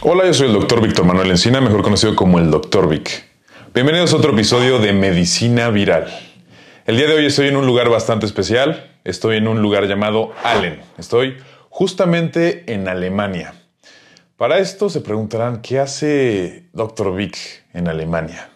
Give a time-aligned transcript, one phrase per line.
[0.00, 0.80] Hola, yo soy el Dr.
[0.80, 2.88] Víctor Manuel Encina, mejor conocido como el Dr.
[2.88, 3.24] Vic.
[3.74, 6.06] Bienvenidos a otro episodio de Medicina Viral.
[6.86, 8.92] El día de hoy estoy en un lugar bastante especial.
[9.02, 10.80] Estoy en un lugar llamado Allen.
[10.98, 13.54] Estoy justamente en Alemania.
[14.36, 17.16] Para esto se preguntarán, ¿qué hace Dr.
[17.16, 17.36] Vic
[17.74, 18.50] en Alemania?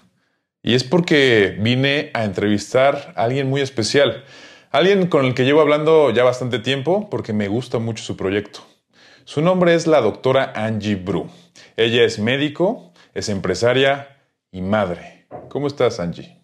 [0.62, 4.22] Y es porque vine a entrevistar a alguien muy especial.
[4.70, 8.60] Alguien con el que llevo hablando ya bastante tiempo porque me gusta mucho su proyecto.
[9.24, 11.28] Su nombre es la doctora Angie Bru.
[11.76, 14.16] Ella es médico, es empresaria
[14.50, 15.26] y madre.
[15.48, 16.38] ¿Cómo estás, Angie?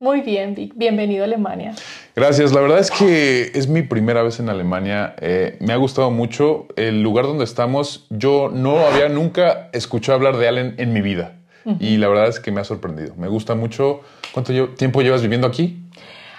[0.00, 0.72] Muy bien, Vic.
[0.74, 1.74] Bienvenido a Alemania.
[2.16, 2.52] Gracias.
[2.52, 5.14] La verdad es que es mi primera vez en Alemania.
[5.20, 6.66] Eh, me ha gustado mucho.
[6.74, 11.36] El lugar donde estamos, yo no había nunca escuchado hablar de Allen en mi vida.
[11.78, 13.14] Y la verdad es que me ha sorprendido.
[13.16, 14.00] Me gusta mucho.
[14.32, 15.78] ¿Cuánto tiempo llevas viviendo aquí?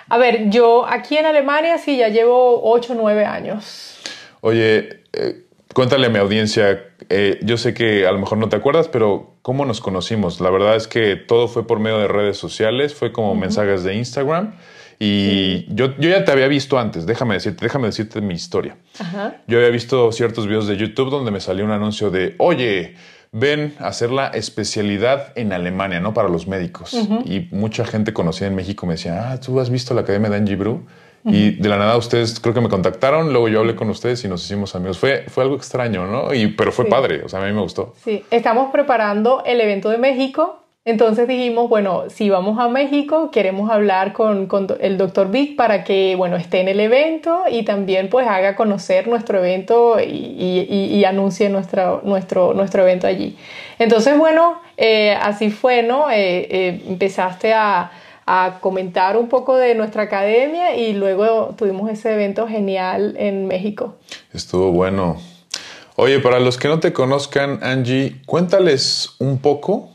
[0.10, 3.98] A ver, yo aquí en Alemania sí ya llevo 8 o 9 años.
[4.42, 5.45] Oye, eh,
[5.76, 9.36] Cuéntale a mi audiencia, eh, yo sé que a lo mejor no te acuerdas, pero
[9.42, 10.40] ¿cómo nos conocimos?
[10.40, 13.94] La verdad es que todo fue por medio de redes sociales, fue como mensajes de
[13.94, 14.54] Instagram.
[15.00, 18.78] Y yo, yo, ya te había visto antes, déjame decirte, déjame decirte mi historia.
[19.48, 22.96] Yo había visto ciertos videos de YouTube donde me salió un anuncio de, oye,
[23.34, 26.14] ven a hacer la especialidad en Alemania, ¿no?
[26.14, 26.94] Para los médicos.
[27.26, 30.38] Y mucha gente conocida en México me decía, ah, ¿tú has visto la Academia de
[30.38, 30.86] Angie Brew?
[31.28, 34.28] Y de la nada ustedes creo que me contactaron, luego yo hablé con ustedes y
[34.28, 35.00] nos hicimos amigos.
[35.00, 36.34] Fue, fue algo extraño, ¿no?
[36.34, 37.94] Y, pero fue padre, o sea, a mí me gustó.
[38.04, 40.60] Sí, estamos preparando el evento de México.
[40.88, 45.84] Entonces dijimos, bueno, si vamos a México, queremos hablar con, con, el doctor Vic para
[45.84, 50.96] que, bueno, esté en el evento y también pues haga conocer nuestro evento y, y,
[50.96, 53.36] y anuncie nuestro, nuestro, nuestro evento allí.
[53.80, 56.12] Entonces, bueno, eh, así fue, ¿no?
[56.12, 57.92] Eh, eh, empezaste a
[58.26, 63.96] a comentar un poco de nuestra academia y luego tuvimos ese evento genial en México.
[64.34, 65.18] Estuvo bueno.
[65.96, 69.92] Oye, para los que no te conozcan, Angie, cuéntales un poco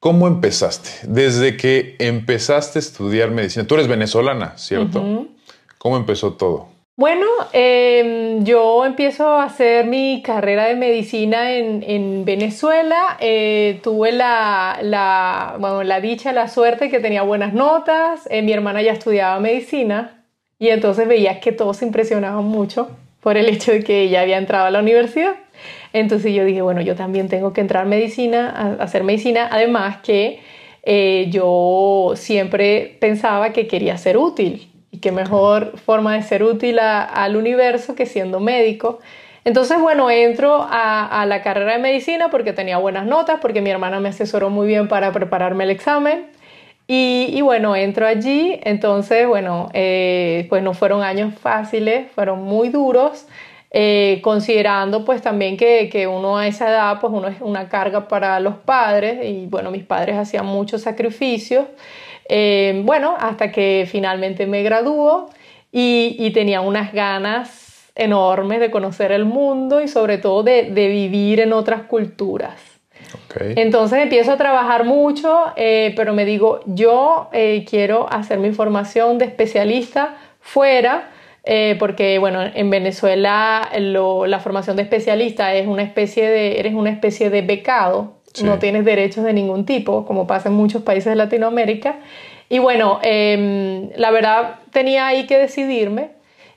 [0.00, 0.90] cómo empezaste.
[1.04, 3.66] Desde que empezaste a estudiar medicina.
[3.66, 5.26] Tú eres venezolana, ¿cierto?
[5.78, 6.77] ¿Cómo empezó todo?
[6.98, 13.16] Bueno, em, yo empiezo a hacer mi carrera de medicina en, Venezuela.
[13.20, 18.26] Eh, tuve la, la, bueno, la dicha, la suerte que tenía buenas notas.
[18.32, 20.24] Eh, mi hermana ya estudiaba medicina
[20.58, 24.38] y entonces veía que todos se impresionaban mucho por el hecho de que ella había
[24.38, 25.36] entrado a la universidad.
[25.92, 29.48] Entonces yo dije, bueno, yo también tengo que entrar medicina, a, hacer medicina.
[29.52, 30.40] Además que
[30.82, 36.78] eh, yo siempre pensaba que quería ser útil y qué mejor forma de ser útil
[36.80, 38.98] al universo que siendo médico.
[39.44, 44.00] Entonces, bueno, entro a, la carrera de medicina porque tenía buenas notas, porque mi hermana
[44.00, 46.26] me asesoró muy bien para prepararme el examen.
[46.86, 53.26] Y, bueno, entro allí, entonces, bueno, eh, pues no fueron años fáciles, fueron muy duros,
[53.70, 58.08] eh, considerando pues también que, que, uno a esa edad, pues uno es una carga
[58.08, 61.66] para los padres y bueno, mis padres hacían muchos sacrificios.
[62.28, 65.30] Eh, bueno, hasta que finalmente me graduó
[65.72, 71.52] y, tenía unas ganas enormes de conocer el mundo y sobre todo de, vivir en
[71.52, 72.60] otras culturas.
[73.40, 79.18] Entonces empiezo a trabajar mucho, eh, pero me digo, yo eh, quiero hacer mi formación
[79.18, 81.10] de especialista fuera,
[81.78, 87.30] porque bueno, en Venezuela la formación de especialista es una especie de, eres una especie
[87.30, 91.96] de becado, no tienes derechos de ningún tipo, como pasa en muchos países de Latinoamérica.
[92.48, 96.10] Y bueno, em, la verdad tenía ahí que decidirme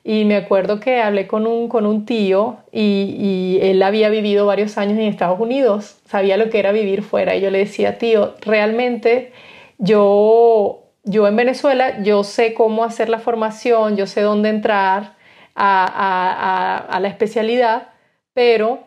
[0.04, 4.78] y me acuerdo que hablé con un, con un tío y, él había vivido varios
[4.78, 8.34] años en Estados Unidos, sabía lo que era vivir fuera y yo le decía, tío,
[8.42, 9.32] realmente
[9.78, 15.16] yo, yo en Venezuela, yo sé cómo hacer la formación, yo sé dónde entrar
[15.56, 17.90] a, a la especialidad,
[18.34, 18.80] pero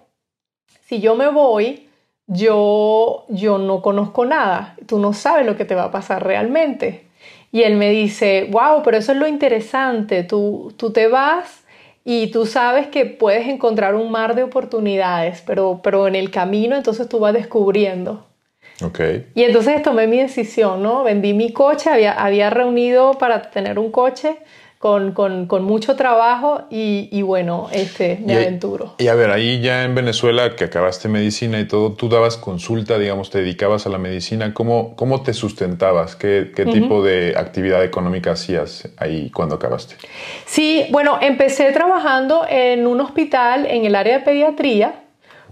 [0.86, 1.83] si yo me voy,
[2.26, 7.06] yo, yo no conozco nada, tú no sabes lo que te va a pasar realmente.
[7.52, 11.64] Y él me dice, wow, pero eso es lo interesante, tú, tú te vas
[12.04, 16.76] y tú sabes que puedes encontrar un mar de oportunidades, pero, pero en el camino
[16.76, 18.26] entonces tú vas descubriendo.
[18.82, 19.30] Okay.
[19.34, 21.04] Y entonces tomé mi decisión, ¿no?
[21.04, 24.36] Vendí mi coche, había, había reunido para tener un coche
[24.84, 28.96] con, con, con mucho trabajo y, y, bueno, este, me y, aventuro.
[28.98, 32.98] Y a ver, ahí ya en Venezuela, que acabaste medicina y todo, tú dabas consulta,
[32.98, 34.52] digamos, te dedicabas a la medicina.
[34.52, 36.16] ¿Cómo, cómo te sustentabas?
[36.16, 36.72] ¿Qué, qué uh -huh.
[36.74, 39.94] tipo de actividad económica hacías ahí cuando acabaste?
[40.44, 44.96] Sí, bueno, empecé trabajando en un hospital en el área de pediatría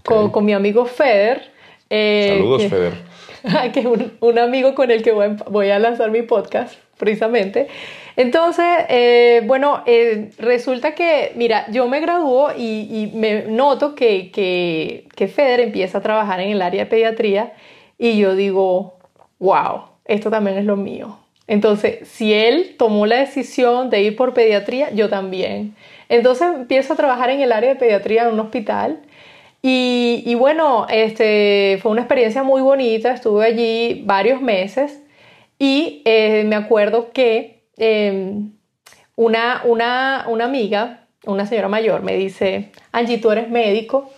[0.00, 0.14] okay.
[0.14, 1.52] con, con, mi amigo Feder.
[1.88, 2.93] Eh, Saludos, que, Feder.
[3.73, 7.69] que es un, un, amigo con el que voy, voy a lanzar mi podcast, precisamente.
[8.17, 15.29] Entonces, eh, bueno, eh, resulta que, mira, yo me graduó y, me noto que, que,
[15.29, 17.53] Feder empieza a trabajar en el área de pediatría
[17.99, 18.99] y yo digo,
[19.38, 21.19] wow, esto también es lo mío.
[21.47, 25.75] Entonces, si él tomó la decisión de ir por pediatría, yo también.
[26.09, 29.00] Entonces empiezo a trabajar en el área de pediatría en un hospital
[29.62, 35.03] y, y bueno, este, fue una experiencia muy bonita, estuve allí varios meses
[35.59, 38.40] y eh, me acuerdo que eh,
[39.16, 44.10] una, una, una amiga, una señora mayor, me dice, Angie, tú eres médico,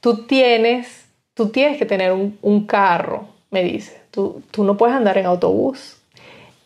[0.00, 4.96] tú tienes, tú tienes que tener un, un carro, me dice, tú, tú no puedes
[4.96, 5.98] andar en autobús.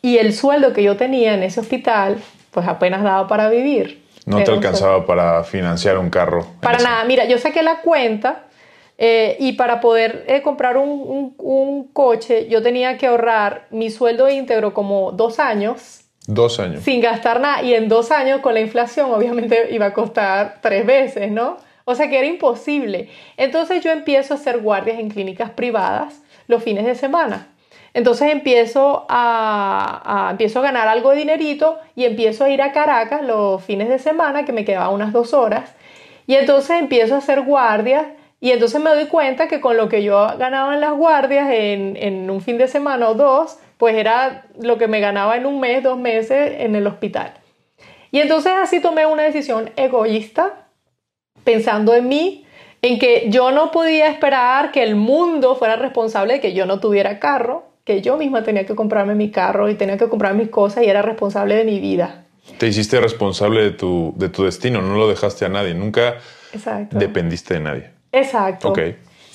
[0.02, 2.18] Y el sueldo que yo tenía en ese hospital,
[2.50, 4.02] pues apenas daba para vivir.
[4.26, 6.46] No te alcanzaba para financiar un carro.
[6.60, 7.04] Para nada.
[7.04, 8.44] Mira, yo saqué la cuenta
[8.98, 13.90] eh, y para poder eh, comprar un, un, un, coche, yo tenía que ahorrar mi
[13.90, 15.99] sueldo íntegro como dos años.
[16.30, 16.84] Dos años.
[16.84, 17.62] Sin gastar nada.
[17.62, 21.56] Y en dos años, con la inflación, obviamente iba a costar tres veces, ¿no?
[21.84, 23.08] O sea que era imposible.
[23.36, 27.48] Entonces yo empiezo a hacer guardias en clínicas privadas los fines de semana.
[27.94, 32.70] Entonces empiezo a, a, empiezo a ganar algo de dinerito y empiezo a ir a
[32.70, 35.74] Caracas los fines de semana, que me quedaban unas dos horas.
[36.28, 38.06] Y entonces empiezo a hacer guardias
[38.40, 41.96] y entonces me doy cuenta que con lo que yo ganaba en las guardias en,
[41.96, 45.58] en un fin de semana o dos, pues era lo que me ganaba en un
[45.58, 47.32] mes, dos meses en el hospital.
[48.12, 50.66] Y entonces así tomé una decisión egoísta,
[51.44, 52.44] pensando en mí,
[52.82, 56.78] en que yo no podía esperar que el mundo fuera responsable de que yo no
[56.78, 60.50] tuviera carro, que yo misma tenía que comprarme mi carro y tenía que comprar mis
[60.50, 62.26] cosas y era responsable de mi vida.
[62.58, 66.16] Te hiciste responsable de tu, de tu destino, no lo dejaste a nadie, nunca
[66.52, 66.98] Exacto.
[66.98, 67.90] dependiste de nadie.
[68.12, 68.68] Exacto.
[68.68, 68.80] Ok.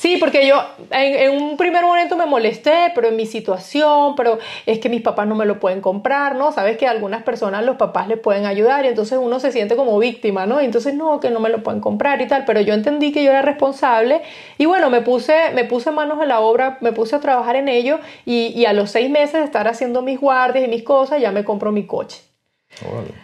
[0.05, 0.61] Sí, porque yo
[0.91, 4.37] en, en, un primer momento me molesté, pero en mi situación, pero
[4.67, 6.51] es que mis papás no me lo pueden comprar, ¿no?
[6.51, 9.75] Sabes que a algunas personas los papás les pueden ayudar y entonces uno se siente
[9.75, 10.61] como víctima, ¿no?
[10.61, 13.23] Y entonces no, que no me lo pueden comprar y tal, pero yo entendí que
[13.23, 14.21] yo era responsable
[14.59, 17.67] y bueno, me puse, me puse manos a la obra, me puse a trabajar en
[17.67, 21.19] ello y, y a los seis meses de estar haciendo mis guardias y mis cosas,
[21.19, 22.34] ya me compro mi coche.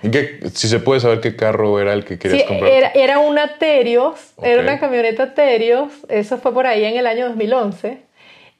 [0.03, 2.71] ¿Y qué, si se puede saber qué carro era el que querías sí, comprar?
[2.71, 4.51] Era, era una Terios, okay.
[4.51, 7.99] era una camioneta Terios, eso fue por ahí en el año 2011.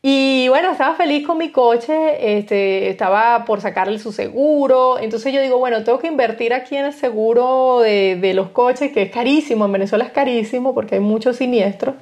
[0.03, 5.41] Y bueno, estaba feliz con mi coche, este, estaba por sacarle su seguro, entonces yo
[5.41, 9.11] digo, bueno, tengo que invertir aquí en el seguro de, de los coches, que es
[9.11, 11.95] carísimo, en Venezuela es carísimo porque hay muchos siniestros.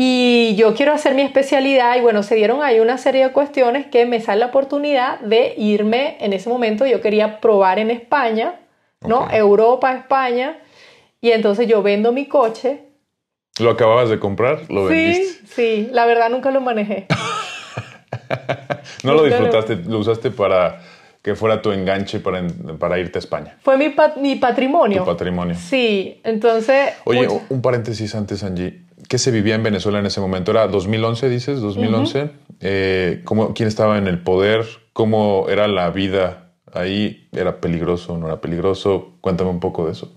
[0.00, 3.84] Y yo quiero hacer mi especialidad y bueno, se dieron ahí una serie de cuestiones
[3.86, 6.86] que me sale la oportunidad de irme en ese momento.
[6.86, 8.60] Yo quería probar en España,
[9.04, 9.24] ¿no?
[9.24, 9.40] Okay.
[9.40, 10.60] Europa, España.
[11.20, 12.84] Y entonces yo vendo mi coche.
[13.58, 14.70] ¿Lo acababas de comprar?
[14.70, 15.24] ¿Lo vendiste?
[15.24, 15.88] Sí, sí.
[15.90, 17.08] La verdad nunca lo manejé.
[19.02, 19.90] no lo disfrutaste, lo...
[19.90, 20.80] lo usaste para
[21.22, 22.46] que fuera tu enganche para,
[22.78, 23.56] para irte a España.
[23.62, 25.00] Fue mi, pat mi patrimonio.
[25.00, 25.56] Tu patrimonio.
[25.56, 26.92] Sí, entonces...
[27.02, 27.42] Oye, mucho...
[27.48, 28.86] un paréntesis antes, Angie.
[29.08, 30.50] ¿Qué se vivía en Venezuela en ese momento?
[30.50, 31.60] ¿Era 2011, dices?
[31.60, 31.64] ¿2011?
[31.68, 32.30] Uh -huh.
[32.60, 34.66] eh, ¿cómo, ¿Quién estaba en el poder?
[34.92, 37.28] ¿Cómo era la vida ahí?
[37.32, 39.14] ¿Era peligroso o no era peligroso?
[39.22, 40.12] Cuéntame un poco de eso.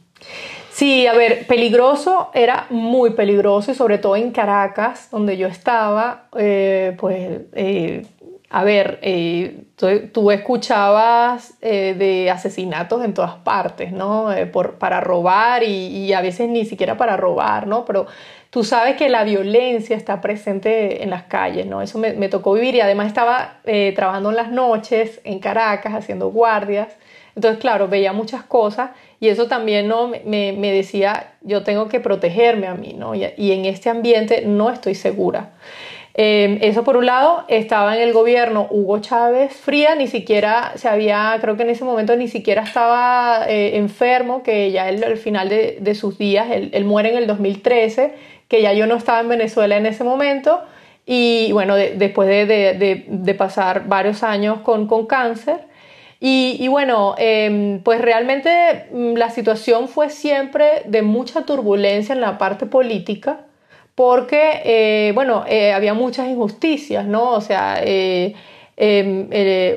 [0.72, 6.28] Sí, a ver, peligroso era muy peligroso y sobre todo en Caracas, donde yo estaba,
[6.38, 8.06] eh, pues, eh,
[8.50, 14.28] a ver, eh, tú, tú, escuchabas de asesinatos en todas partes, ¿no?
[14.52, 17.86] Por, para robar y, y, a veces ni siquiera para robar, ¿no?
[17.86, 18.08] Pero
[18.52, 21.82] tú sabes que la violencia está presente en las calles, ¿no?
[21.82, 25.94] Eso me, me tocó vivir y además estaba eh, trabajando en las noches en Caracas
[25.94, 26.90] haciendo guardias.
[27.36, 28.92] Entonces, claro, veía muchas cosas
[29.22, 30.10] y eso también ¿no?
[30.10, 33.16] me, me decía, yo tengo que protegerme a mí, ¿no?
[33.16, 35.52] Y, y en este ambiente no estoy segura.
[36.14, 40.90] Eh, eso por un lado, estaba en el gobierno Hugo Chávez Fría, ni siquiera se
[40.90, 45.18] había, creo que en ese momento ni siquiera estaba eh, enfermo, que ya él, al
[45.18, 48.14] final de, de sus días, él, él, muere en el 2013,
[48.52, 50.62] que ya yo no estaba en Venezuela en ese momento,
[51.06, 55.62] y bueno, de, después de, pasar varios años con, con cáncer.
[56.20, 62.38] Y, bueno, eh, pues realmente mm, la situación fue siempre de mucha turbulencia en la
[62.38, 63.46] parte política
[63.96, 67.32] porque, eh, bueno, eh, había muchas injusticias, ¿no?
[67.32, 68.34] O sea, eh,
[68.76, 69.30] em,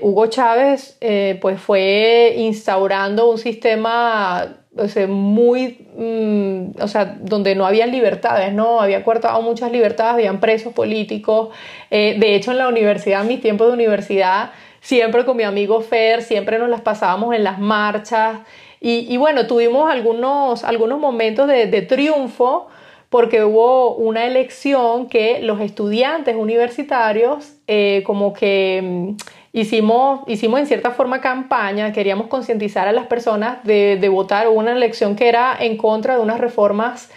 [0.02, 0.98] Hugo Chávez
[1.40, 4.63] pues fue instaurando un sistema
[5.08, 8.80] muy, mm, o sea, donde no había libertades, ¿no?
[8.80, 11.50] Había cortado muchas libertades, habían presos políticos.
[11.90, 14.50] Eh, de hecho, en la universidad, en mis tiempos de universidad,
[14.80, 18.40] siempre con mi amigo Fer, siempre nos las pasábamos en las marchas.
[18.86, 22.68] Y, bueno, tuvimos algunos, algunos momentos de, de triunfo
[23.14, 29.16] porque hubo una elección que los estudiantes universitarios eh, como que mm,
[29.54, 34.48] hicimos, hicimos en cierta forma campaña, queríamos concientizar a las personas de, de votar.
[34.48, 37.10] Una elección que era en contra de unas reformas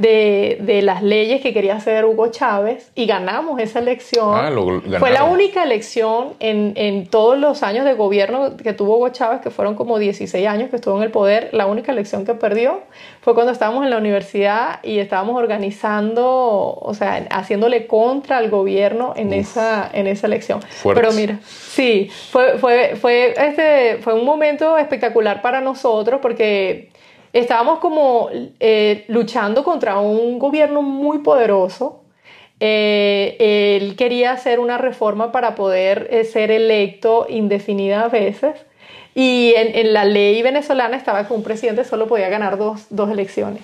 [0.00, 4.34] de, las leyes que quería hacer Hugo Chávez y ganamos esa elección.
[4.34, 4.50] Ah,
[4.98, 9.40] Fue la única elección en, en, todos los años de gobierno que tuvo Hugo Chávez,
[9.40, 11.50] que fueron como 16 años que estuvo en el poder.
[11.52, 12.80] La única elección que perdió
[13.20, 19.12] fue cuando estábamos en la universidad y estábamos organizando, o sea, haciéndole contra al gobierno
[19.16, 20.60] en, esa, en esa elección.
[20.82, 26.89] Pero mira, sí, fue, fue, fue, este, fue un momento espectacular para nosotros porque
[27.32, 32.02] estábamos como eh, luchando contra un gobierno muy poderoso.
[32.58, 38.54] Eh, él quería hacer una reforma para poder eh, ser electo indefinidas veces.
[39.14, 43.62] Y en, la ley venezolana estaba que un presidente solo podía ganar dos, dos elecciones.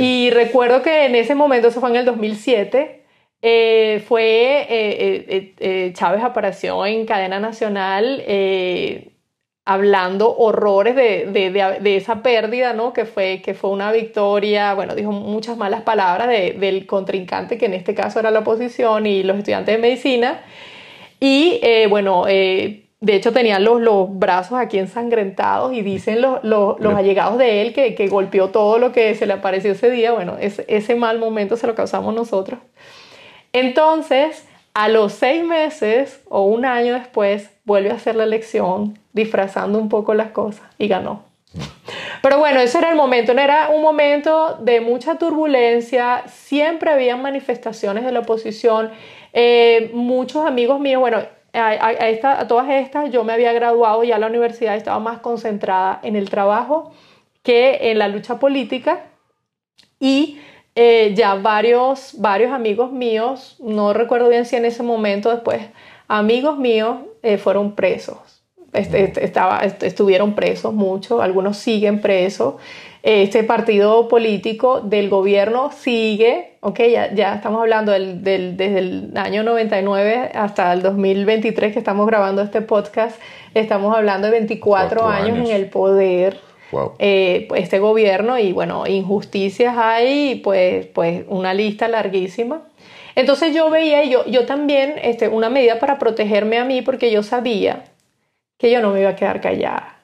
[0.00, 3.04] Y recuerdo que en ese momento, eso fue en el 2007,
[4.08, 8.24] fue Chávez apareció en cadena nacional
[9.64, 11.50] hablando horrores de, de,
[11.80, 12.92] de, esa pérdida, ¿no?
[12.92, 17.74] Que fue, que fue una victoria, bueno, dijo muchas malas palabras del contrincante, que en
[17.74, 20.40] este caso era la oposición y los estudiantes de medicina.
[21.20, 26.42] Y eh, bueno, eh, de hecho tenían los, los brazos aquí ensangrentados y dicen los,
[26.42, 29.90] los, los allegados de él que, que, golpeó todo lo que se le apareció ese
[29.90, 30.12] día.
[30.12, 32.60] Bueno, ese mal momento se lo causamos nosotros.
[33.52, 39.78] Entonces, a los seis meses o un año después, vuelve a hacer la elección disfrazando
[39.78, 41.24] un poco las cosas y ganó.
[42.22, 48.04] Pero bueno, ese era el momento, era un momento de mucha turbulencia, siempre había manifestaciones
[48.04, 48.90] de la oposición,
[49.32, 51.18] eh, muchos amigos míos, bueno,
[51.52, 56.30] a, todas estas yo me había graduado, ya la universidad estaba más concentrada en el
[56.30, 56.92] trabajo
[57.42, 59.06] que en la lucha política
[59.98, 60.38] y
[60.74, 65.62] eh, ya varios, varios amigos míos, no recuerdo bien si en ese momento después,
[66.06, 68.29] amigos míos eh, fueron presos.
[68.72, 72.54] Este, este, estaba, estuvieron presos muchos, algunos siguen presos.
[73.02, 79.12] Este partido político del gobierno sigue, ok, ya, ya estamos hablando del, del, desde el
[79.16, 83.18] año 99 hasta el 2023 que estamos grabando este podcast,
[83.54, 86.38] estamos hablando de 24 años, en el poder.
[87.00, 92.62] Eh, este gobierno y bueno, injusticias hay, pues, pues una lista larguísima.
[93.16, 97.24] Entonces yo veía, yo, yo también, este, una medida para protegerme a mí, porque yo
[97.24, 97.89] sabía
[98.60, 99.96] que yo no me iba a quedar callada,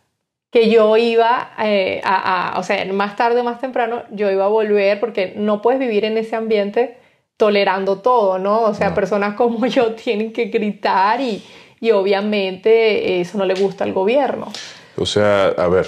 [0.50, 4.48] que yo iba eh, a, o sea, más tarde o más temprano, yo iba a
[4.48, 6.96] volver, porque no puedes vivir en ese ambiente
[7.36, 8.62] tolerando todo, ¿no?
[8.62, 11.44] O sea, personas como yo tienen que gritar y,
[11.80, 14.50] y obviamente eso no le gusta al gobierno.
[14.96, 15.86] O sea, a ver,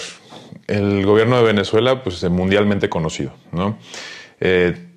[0.67, 3.79] el gobierno de Venezuela pues es mundialmente conocido, ¿no?
[4.41, 4.88] Eh,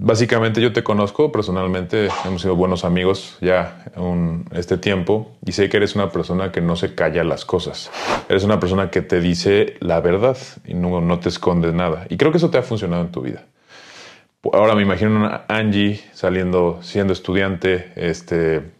[0.00, 5.68] Básicamente yo te conozco personalmente, hemos sido buenos amigos ya un, este tiempo y sé
[5.68, 7.90] que eres una persona que no se calla las cosas.
[8.28, 12.06] Eres una persona que te dice la verdad y no, no te escondes nada.
[12.08, 13.46] Y creo que eso te ha funcionado en tu vida.
[14.52, 18.70] Ahora me imagino una Angie saliendo, siendo estudiante, este,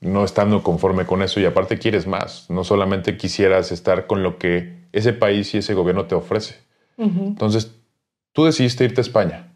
[0.00, 2.48] no estando conforme con eso y aparte quieres más.
[2.48, 6.58] No solamente quisieras estar con lo que ese país y ese gobierno te ofrece.
[6.96, 7.74] Entonces,
[8.32, 9.49] tú decidiste irte a España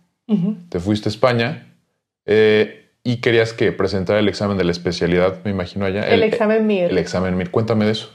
[0.69, 1.75] te fuiste a España
[2.27, 6.09] eh, y querías que presentar el examen de la especialidad, me imagino allá.
[6.09, 6.91] El, examen MIR.
[6.91, 7.51] El examen MIR.
[7.51, 8.11] Cuéntame de eso.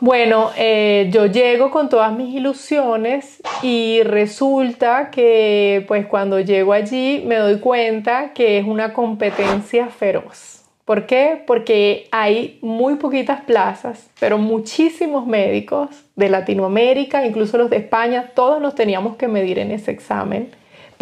[0.00, 7.22] Bueno, eh, yo llego con todas mis ilusiones y resulta que pues cuando llego allí
[7.24, 10.62] me doy cuenta que es una competencia feroz.
[10.84, 11.44] ¿Por qué?
[11.46, 18.60] Porque hay muy poquitas plazas, pero muchísimos médicos de Latinoamérica, incluso los de España, todos
[18.60, 20.50] nos teníamos que medir en ese examen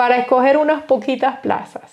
[0.00, 1.90] para escoger unas poquitas plazas.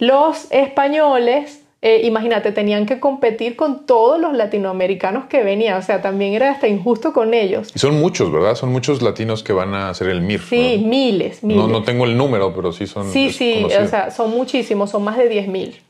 [0.00, 6.02] Los españoles, eh, imagínate, tenían que competir con todos los latinoamericanos que venían, o sea,
[6.02, 7.70] también era hasta injusto con ellos.
[7.72, 8.56] Y son muchos, ¿verdad?
[8.56, 10.40] Son muchos latinos que van a hacer el MIR.
[10.40, 11.62] Sí, miles, miles.
[11.62, 13.08] No, no, tengo el número, pero sí son.
[13.12, 15.80] Sí, sí, o sea, son muchísimos, son más de 10 mil.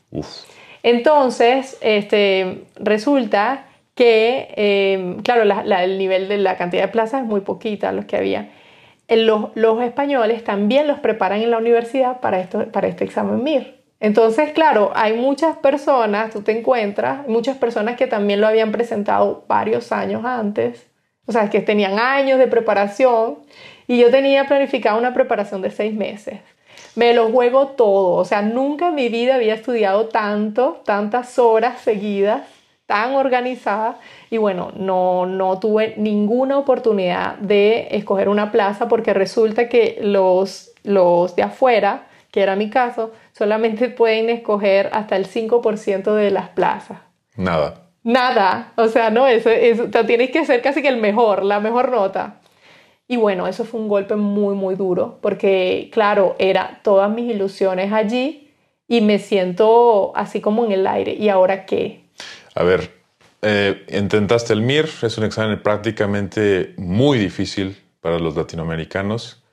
[0.83, 3.65] Entonces, este, resulta
[3.95, 8.15] que, eh, claro, el nivel de la cantidad de plazas es muy poquita, los que
[8.15, 8.51] había
[9.07, 13.75] los, españoles también los preparan en la universidad para, para este examen MIR.
[13.99, 19.45] Entonces, claro, hay muchas personas, tú te encuentras, muchas personas que también lo habían presentado
[19.47, 20.85] varios años antes,
[21.25, 23.39] o sea, que tenían años de preparación
[23.87, 26.39] y yo tenía planificada una preparación de seis meses.
[26.95, 31.81] Me lo juego todo, o sea, nunca en mi vida había estudiado tanto, tantas horas
[31.81, 32.43] seguidas,
[32.85, 33.99] tan organizada
[34.29, 40.71] y bueno, no, no tuve ninguna oportunidad de escoger una plaza porque resulta que los,
[40.83, 46.49] los de afuera, que era mi caso, solamente pueden escoger hasta el 5% de las
[46.49, 46.99] plazas.
[47.35, 47.81] Nada.
[48.03, 51.89] Nada, o sea, no, eso, eso tienes que ser casi que el mejor, la mejor
[51.89, 52.39] nota.
[53.07, 57.91] Y bueno, eso fue un golpe muy, muy duro, porque claro, era todas mis ilusiones
[57.91, 58.53] allí
[58.87, 61.13] y me siento así como en el aire.
[61.13, 62.04] ¿Y ahora qué?
[62.55, 62.91] A ver,
[63.41, 69.43] eh, intentaste el MIR, es un examen prácticamente muy difícil para los latinoamericanos.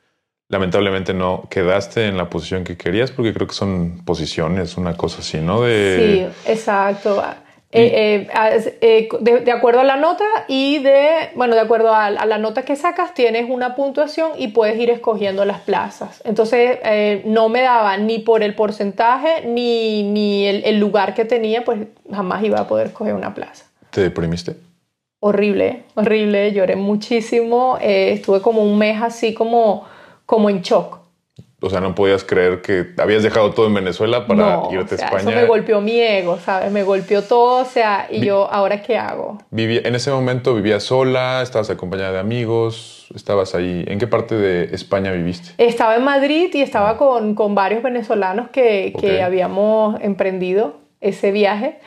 [0.48, 5.20] Lamentablemente no quedaste en la posición que querías porque creo que son posiciones, una cosa
[5.20, 5.58] así, ¿no?
[5.66, 7.22] Sí, exacto.
[7.74, 8.28] Eh,
[8.80, 12.76] eh, de, acuerdo a la nota y de, bueno, de acuerdo a, la nota que
[12.76, 16.20] sacas, tienes una puntuación y puedes ir escogiendo las plazas.
[16.24, 16.78] Entonces,
[17.24, 21.80] no me daba ni por el porcentaje ni, ni el, el, lugar que tenía, pues
[22.10, 23.64] jamás iba a poder escoger una plaza.
[23.90, 24.56] ¿Te deprimiste?
[25.20, 29.86] Horrible, horrible, lloré muchísimo, estuve como un mes así como
[30.32, 31.01] como en shock.
[31.62, 35.20] O sea, no podías creer que habías dejado todo en Venezuela para irte a España.
[35.20, 36.72] Eso me golpeó mi ego, ¿sabes?
[36.72, 39.38] Me golpeó todo, o sea, y yo, ¿ahora qué hago?
[39.50, 43.84] Vivía, en ese momento vivías sola, estabas acompañada de amigos, estabas ahí.
[43.86, 45.50] ¿En qué parte de España viviste?
[45.58, 51.78] Estaba en Madrid y estaba con, con varios venezolanos que, que habíamos emprendido ese viaje.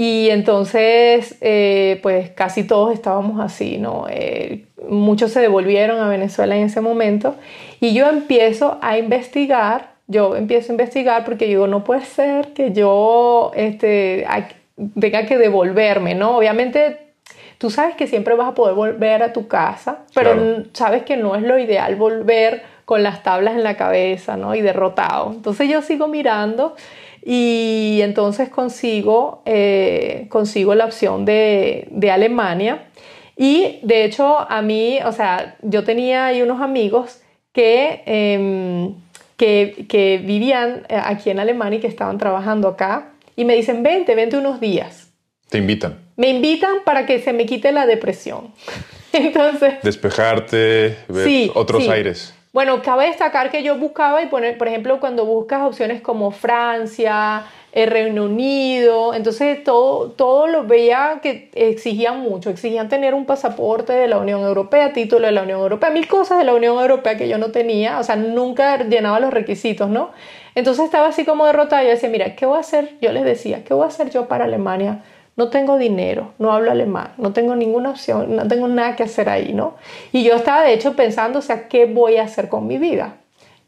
[0.00, 4.06] Y entonces, eh, pues casi todos estábamos así, ¿no?
[4.08, 7.34] Eh, muchos se devolvieron a Venezuela en ese momento.
[7.80, 12.70] Y yo empiezo a investigar, yo empiezo a investigar porque digo, no puede ser que
[12.70, 14.24] yo este,
[15.00, 16.36] tenga que devolverme, ¿no?
[16.36, 17.08] Obviamente
[17.58, 21.34] tú sabes que siempre vas a poder volver a tu casa, pero sabes que no
[21.34, 24.54] es lo ideal volver con las tablas en la cabeza, ¿no?
[24.54, 25.32] Y derrotado.
[25.32, 26.76] Entonces yo sigo mirando
[27.24, 32.88] y entonces consigo, eh, consigo la opción de, de, Alemania.
[33.36, 37.20] Y de hecho a mí, o sea, yo tenía ahí unos amigos
[37.52, 38.94] que, em,
[39.36, 43.82] que, que, vivían eh, aquí en Alemania y que estaban trabajando acá y me dicen,
[43.82, 45.12] vente, vente unos días.
[45.48, 45.98] Te invitan.
[46.16, 48.52] Me invitan para que se me quite la depresión.
[49.12, 49.74] Entonces...
[49.82, 52.34] Despejarte, ver otros aires.
[52.58, 57.44] Bueno, cabe destacar que yo buscaba y poner, por ejemplo, cuando buscas opciones como Francia,
[57.70, 63.92] el eh, Reino Unido, entonces todo, lo veía que exigían mucho, exigían tener un pasaporte
[63.92, 67.16] de la Unión Europea, título de la Unión Europea, mil cosas de la Unión Europea
[67.16, 70.10] que yo no tenía, o sea, nunca llenaba los requisitos, ¿no?
[70.56, 72.96] Entonces estaba así como derrotada, yo decía, mira, ¿qué voy a hacer?
[73.00, 75.04] Yo les decía, ¿qué voy a hacer yo para Alemania?
[75.38, 79.28] No tengo dinero, no hablo alemán, no tengo ninguna opción, no tengo nada que hacer
[79.28, 79.76] ahí, ¿no?
[80.12, 83.18] Y yo estaba de hecho pensando, o sea, ¿qué voy a hacer con mi vida?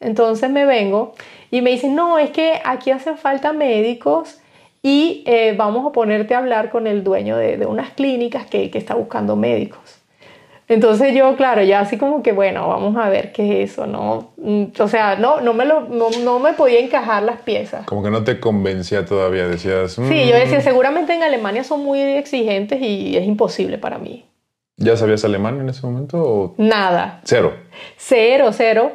[0.01, 1.15] Entonces me vengo
[1.53, 4.41] y me dicen, no, es que aquí hacen falta médicos
[4.83, 8.79] y eh, vamos a ponerte a hablar con el dueño de, unas clínicas que, que
[8.79, 10.00] está buscando médicos.
[10.71, 14.31] Entonces yo, claro, ya así como que, bueno, vamos a ver qué es eso, ¿no?
[14.37, 17.85] Mm, o sea, no, no, me, lo, no, me podía encajar las piezas.
[17.87, 19.95] Como que no te convencía todavía, decías...
[19.95, 20.63] Sí, yo decía, mm".
[20.63, 24.27] seguramente en Alemania son muy exigentes y es imposible para mí.
[24.77, 26.55] ¿Ya sabías alemán en ese momento?
[26.57, 27.21] Nada.
[27.25, 27.53] Cero.
[27.97, 28.93] Cero, cero.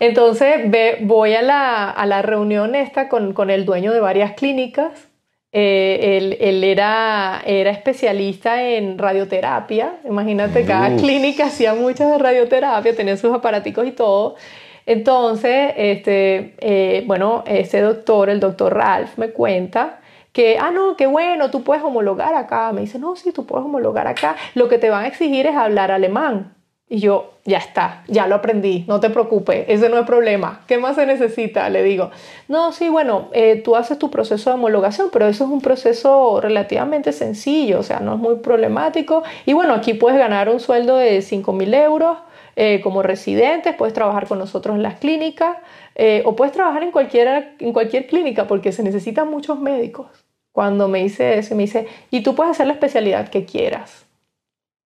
[0.00, 0.62] Entonces
[1.02, 5.07] voy a la, a la reunión esta con, con el dueño de varias clínicas
[5.50, 9.96] eh, él, era, era, especialista en radioterapia.
[10.04, 14.36] Imagínate, cada clínica hacía muchas de radioterapia, tenía sus aparaticos y todo.
[14.84, 20.00] Entonces, este, eh, bueno, ese doctor, el doctor Ralph, me cuenta
[20.32, 22.72] que, ah, no, qué bueno, tú puedes homologar acá.
[22.72, 24.36] Me dice, no, sí, tú puedes homologar acá.
[24.54, 26.54] Lo que te van a exigir es hablar alemán.
[26.90, 30.62] Y yo, ya está, ya lo aprendí, no te preocupes, ese no es problema.
[30.66, 31.68] ¿Qué más se necesita?
[31.68, 32.10] Le digo,
[32.48, 36.40] no, sí, bueno, eh, tú haces tu proceso de homologación, pero eso es un proceso
[36.40, 39.22] relativamente sencillo, o sea, no es muy problemático.
[39.44, 42.16] Y bueno, aquí puedes ganar un sueldo de 5 mil euros
[42.56, 45.58] eh, como residentes, puedes trabajar con nosotros en las clínicas
[45.94, 50.06] eh, o puedes trabajar en, cualquiera, en cualquier clínica porque se necesitan muchos médicos.
[50.52, 54.06] Cuando me dice eso, me dice, y tú puedes hacer la especialidad que quieras.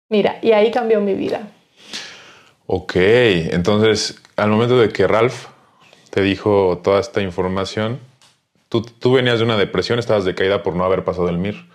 [0.09, 1.41] Mira, y ahí cambió mi vida.
[2.73, 5.47] Ok, entonces al momento de que Ralph
[6.09, 7.99] te dijo toda esta información,
[8.69, 11.65] tú, tú venías de una depresión, estabas decaída por no haber pasado el MIR,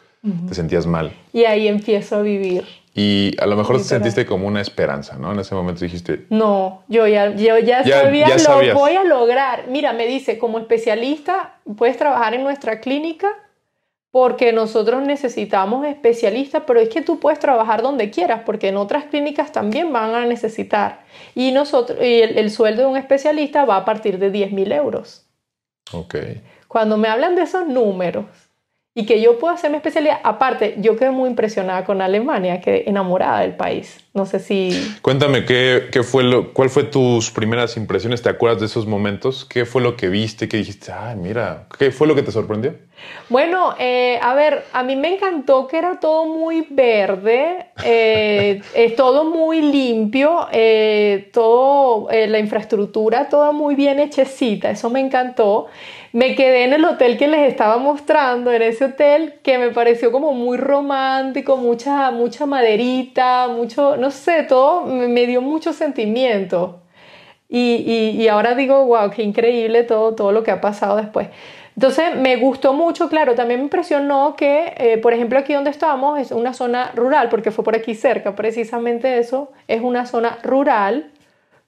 [0.49, 1.13] te sentías mal.
[1.35, 2.65] Y ahí empiezo a vivir.
[2.95, 5.33] Y a lo mejor te sentiste como una esperanza, ¿no?
[5.33, 6.25] En ese momento dijiste...
[6.31, 9.67] No, yo ya, yo ya, sabía, lo voy a lograr.
[9.69, 13.29] Mira, me dice, como especialista, puedes trabajar en nuestra clínica
[14.17, 19.05] porque nosotros necesitamos especialistas, pero es que tú puedes trabajar donde quieras, porque en otras
[19.05, 21.01] clínicas también van a necesitar.
[21.35, 25.27] Y, nosotros, y el, sueldo de un especialista va a partir de 10 mil euros.
[25.93, 26.15] Ok.
[26.67, 28.25] Cuando me hablan de esos números,
[28.95, 30.19] y que yo pueda hacer mi especialidad.
[30.23, 34.03] Aparte, yo quedé muy impresionada con Alemania, quedé enamorada del país.
[34.17, 34.97] No sé si...
[35.03, 38.23] Cuéntame, ¿qué, qué fue lo, ¿cuál fue tus primeras impresiones?
[38.23, 39.45] ¿Te acuerdas de esos momentos?
[39.45, 40.49] ¿Qué fue lo que viste?
[40.49, 40.91] ¿Qué dijiste?
[40.91, 42.75] Ay, mira, ¿qué fue lo que te sorprendió?
[43.29, 48.97] Bueno, eh, a ver, a mí me encantó que era todo muy verde, eh, es
[48.97, 55.67] todo muy limpio, eh, todo, la infraestructura toda muy bien hechecita, eso me encantó
[56.17, 60.11] me quedé en el hotel que les estaba mostrando, en ese hotel que me pareció
[60.11, 66.83] como muy romántico, mucha, mucha maderita, mucho, no sé, todo me, dio mucho sentimiento.
[67.49, 71.29] Y, ahora digo, wow, qué increíble todo, todo lo que ha pasado después.
[71.77, 76.19] Entonces me gustó mucho, claro, también me impresionó que, eh, por ejemplo, aquí donde estamos
[76.19, 81.11] es una zona rural, porque fue por aquí cerca, precisamente eso, es una zona rural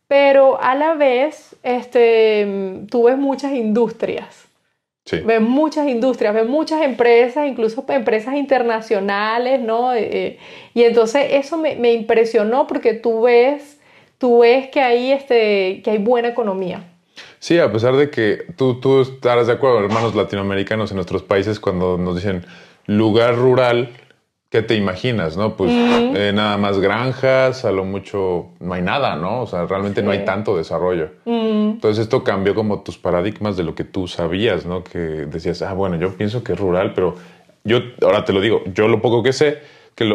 [0.09, 4.48] pero a la vez este, tú ves muchas industrias.
[5.09, 5.21] Sí.
[5.21, 9.95] Ves muchas industrias, ves muchas empresas, incluso empresas internacionales, ¿no?
[9.95, 10.39] Eh, eh,
[10.75, 13.81] y entonces eso me, me, impresionó porque tú ves,
[14.19, 16.85] tú ves que, hay este, que hay buena economía.
[17.39, 21.59] Sí, a pesar de que tú, tú estarás de acuerdo, hermanos latinoamericanos en nuestros países,
[21.59, 22.45] cuando nos dicen
[22.85, 23.89] lugar rural,
[24.51, 25.57] ¿Qué te imaginas, no?
[25.57, 29.43] Pues eh, nada más granjas, a lo mucho no hay nada, ¿no?
[29.43, 31.11] O sea, realmente no hay tanto desarrollo.
[31.27, 34.83] Entonces esto cambió como tus paradigmas de lo que tú sabías, ¿no?
[34.83, 37.15] Que decías, ah, bueno, yo pienso que es rural, pero
[37.63, 39.59] yo ahora te lo digo, yo lo poco que sé,
[39.99, 40.09] que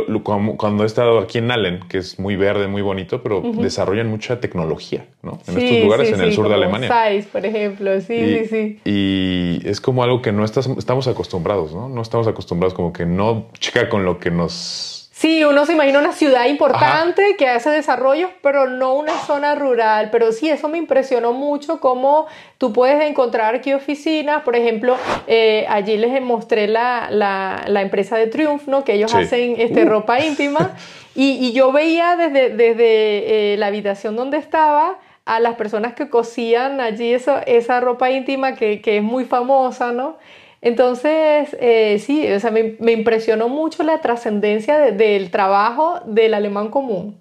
[0.57, 4.39] cuando he estado aquí en Allen, que es muy verde, muy bonito, pero desarrollan mucha
[4.39, 5.39] tecnología, ¿no?
[5.45, 6.87] En estos lugares, en el sur de Alemania.
[6.87, 8.79] Size, por ejemplo, sí, sí, sí.
[8.85, 11.89] Y es como algo que no estamos acostumbrados, ¿no?
[11.89, 15.99] No estamos acostumbrados como que no checa con lo que nos Sí, uno se imagina
[15.99, 20.09] una ciudad importante que hace desarrollos, pero no una zona rural.
[20.11, 22.25] Pero sí, eso me impresionó mucho, cómo
[22.57, 24.43] tú puedes encontrar aquí oficinas.
[24.43, 28.83] Por ejemplo, eh, allí les mostré la, la, empresa de Triumph, ¿no?
[28.83, 29.89] que ellos hacen este, uh.
[29.89, 30.75] ropa íntima.
[31.15, 36.09] Y, y, yo veía desde, desde eh, la habitación donde estaba a las personas que
[36.09, 40.17] cosían allí eso, esa ropa íntima que, que es muy famosa, ¿no?
[40.65, 47.17] Entonces, eh, sí, o sea, me, impresionó mucho la trascendencia del trabajo del alemán común.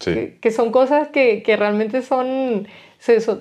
[0.00, 0.38] Sí.
[0.40, 2.66] Que, son cosas que, realmente son,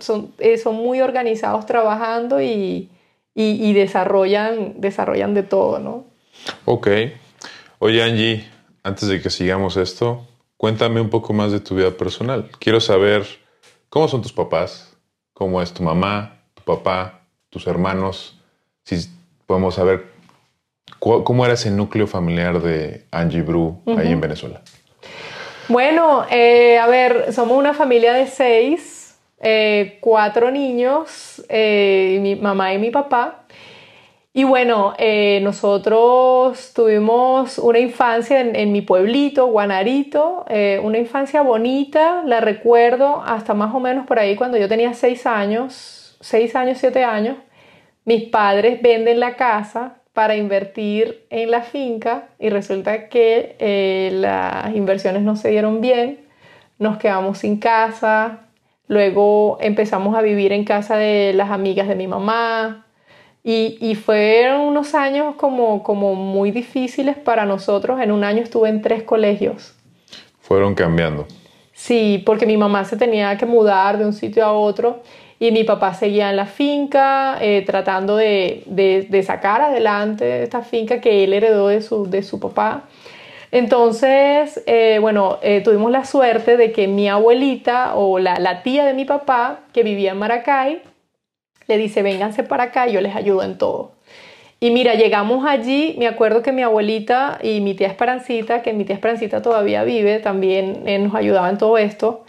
[0.01, 2.89] son, eh, son, muy organizados trabajando y,
[3.33, 6.03] y, desarrollan, desarrollan de todo, ¿no?
[6.65, 6.89] Ok.
[7.79, 8.45] Oye, Angie,
[8.83, 12.49] antes de que sigamos esto, cuéntame un poco más de tu vida personal.
[12.59, 13.25] Quiero saber
[13.87, 14.97] cómo son tus papás,
[15.33, 18.37] cómo es tu mamá, tu papá, tus hermanos,
[18.83, 19.14] si
[19.45, 20.15] podemos saber
[20.99, 24.61] cómo era ese núcleo familiar de Angie Bru ahí en Venezuela.
[25.67, 32.73] Bueno, eh, a ver, somos una familia de seis, eh, cuatro niños, eh, mi mamá
[32.73, 33.41] y mi papá.
[34.31, 34.93] Y bueno,
[35.41, 40.43] nosotros tuvimos una infancia en, en mi pueblito, Guanarito,
[40.83, 45.25] una infancia bonita, la recuerdo hasta más o menos por ahí cuando yo tenía seis
[45.25, 47.37] años, seis años, siete años
[48.05, 54.73] mis padres venden la casa para invertir en la finca y resulta que eh, las
[54.73, 56.19] inversiones no se dieron bien,
[56.79, 58.47] nos quedamos sin casa,
[58.87, 62.85] luego empezamos a vivir en casa de las amigas de mi mamá
[63.43, 67.99] y, y fueron unos años como, como muy difíciles para nosotros.
[67.99, 69.75] En un año estuve en tres colegios.
[70.39, 71.27] Fueron cambiando.
[71.73, 75.01] Sí, porque mi mamá se tenía que mudar de un sitio a otro
[75.39, 81.01] y mi papá seguía en la finca eh, tratando de, de, sacar adelante esta finca
[81.01, 82.83] que él heredó de su, de su papá.
[83.51, 88.85] Entonces, eh, bueno, eh, tuvimos la suerte de que mi abuelita o la, la, tía
[88.85, 90.81] de mi papá, que vivía en Maracay,
[91.67, 93.93] le dice, vénganse para acá, yo les ayudo en todo.
[94.59, 98.85] Y mira, llegamos allí, me acuerdo que mi abuelita y mi tía Esperancita, que mi
[98.85, 102.24] tía Esperancita todavía vive, también nos ayudaba en todo esto.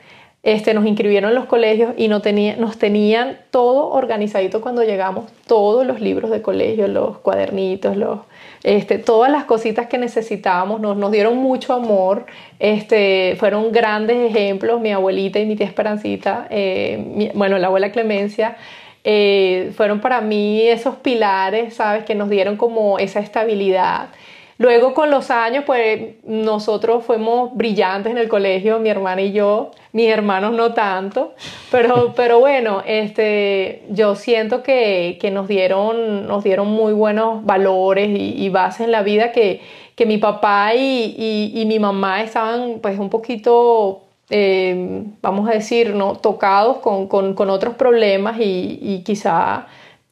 [0.46, 2.22] Este, nos inscribieron en los colegios y no
[2.59, 8.20] nos tenían todo organizadito cuando llegamos, todos los libros de colegio, los cuadernitos, los,
[8.62, 12.26] este, todas las cositas que necesitábamos, nos, nos dieron mucho amor,
[12.61, 18.56] este, fueron grandes ejemplos, mi abuelita y mi tía Esperancita, eh, bueno, la abuela Clemencia,
[19.02, 22.04] eh, fueron para mí esos pilares, ¿sabes?
[22.04, 24.11] Que nos dieron como esa estabilidad.
[24.59, 29.71] Luego con los años, pues nosotros fuimos brillantes en el colegio, mi hermana y yo,
[29.92, 31.35] mis hermanos no tanto,
[31.71, 38.09] pero, pero bueno, este, yo siento que, que nos, dieron, nos dieron muy buenos valores
[38.11, 39.61] y, bases en la vida que,
[39.95, 45.95] que mi papá y, y, mi mamá estaban pues un poquito eh, vamos a decir,
[45.95, 46.14] ¿no?
[46.16, 49.66] tocados con, con, con otros problemas y, y, quizá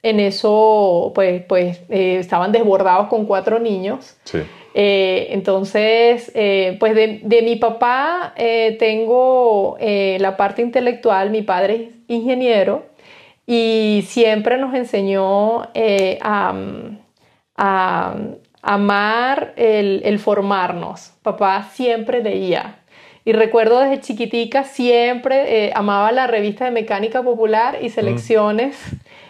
[0.04, 4.16] en eso pues, pues eh, estaban desbordados con cuatro niños.
[4.24, 4.38] Sí.
[4.74, 8.34] Eh, entonces, eh, pues de, de, mi papá
[8.78, 12.84] tengo la parte intelectual, mi padre es ingeniero
[13.46, 16.54] y siempre nos enseñó a,
[17.56, 18.14] a,
[18.60, 21.12] amar el, el formarnos.
[21.22, 22.80] Papá siempre leía.
[23.24, 28.76] Y recuerdo desde chiquitica siempre amaba la revista de Mecánica Popular y selecciones.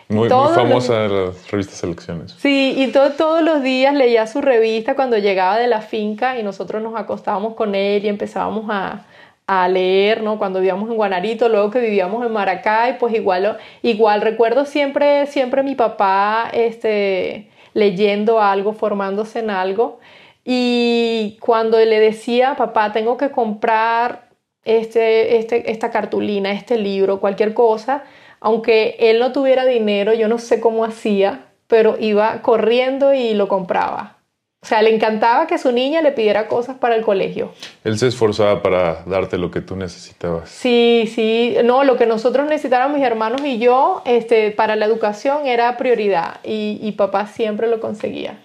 [0.08, 2.32] Muy, famosa la revista Selecciones.
[2.38, 6.82] Sí, y todos los días leía su revista cuando llegaba de la finca y nosotros
[6.82, 9.06] nos acostábamos con él y empezábamos a,
[9.46, 10.38] a leer, ¿no?
[10.38, 15.62] Cuando vivíamos en Guanarito, luego que vivíamos en Maracay, pues igual, igual recuerdo siempre, siempre
[15.62, 20.00] mi papá este, leyendo algo, formándose en algo.
[20.44, 24.28] Y cuando le decía, papá, tengo que comprar
[24.64, 28.04] este, este, esta cartulina, este libro, cualquier cosa,
[28.44, 33.48] aunque él no tuviera dinero, yo no sé cómo hacía, pero iba corriendo y lo
[33.48, 34.18] compraba.
[34.62, 37.52] O sea, le encantaba que su niña le pidiera cosas para el colegio.
[37.85, 40.50] Él se esforzaba para darte lo que tú necesitabas.
[40.50, 41.57] Sí, sí.
[41.64, 46.40] No, lo que nosotros necesitábamos, mis hermanos y yo, este, para la educación era prioridad
[46.44, 48.40] y, papá siempre lo conseguía.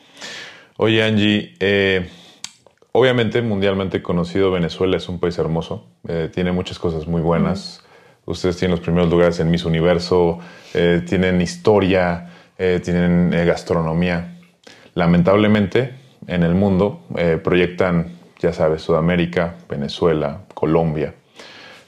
[0.77, 2.09] Oye, Angie, eh,
[2.93, 7.83] obviamente mundialmente conocido, Venezuela es un país hermoso, eh, tiene muchas cosas muy buenas.
[8.29, 10.37] Ustedes tienen los primeros lugares en Miss Universo,
[10.75, 14.37] eh, tienen historia, eh, tienen eh, gastronomía.
[14.93, 15.95] Lamentablemente,
[16.27, 17.01] en el mundo
[17.43, 21.15] proyectan, ya sabes, Sudamérica, Venezuela, Colombia.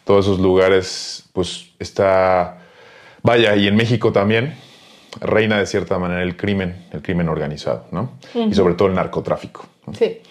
[0.04, 2.58] Todos esos lugares, pues está,
[3.21, 4.56] vaya, y en México también,
[5.19, 8.13] reina de cierta manera el crimen, el crimen organizado, ¿no?
[8.34, 9.65] Y sobre todo el narcotráfico.
[9.93, 10.21] Sí.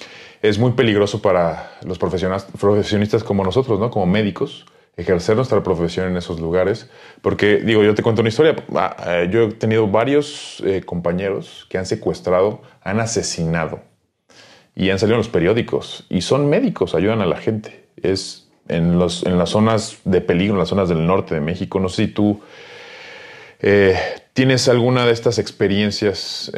[0.42, 3.90] Es muy peligroso para los profesionistas como nosotros, ¿no?
[3.90, 4.64] Como médicos,
[4.96, 6.88] ejercer nuestra profesión en esos lugares.
[7.22, 8.56] Porque, digo, yo te cuento una historia.
[8.74, 13.80] Ah, eh, yo he tenido varios eh, compañeros que han secuestrado, han asesinado
[14.74, 16.06] y han salido en los periódicos.
[16.08, 17.84] Y son médicos, ayudan a la gente.
[18.02, 21.80] Es en, los, en las zonas de peligro, en las zonas del norte de México.
[21.80, 22.40] No sé si tú
[23.60, 23.96] eh,
[24.32, 26.52] tienes alguna de estas experiencias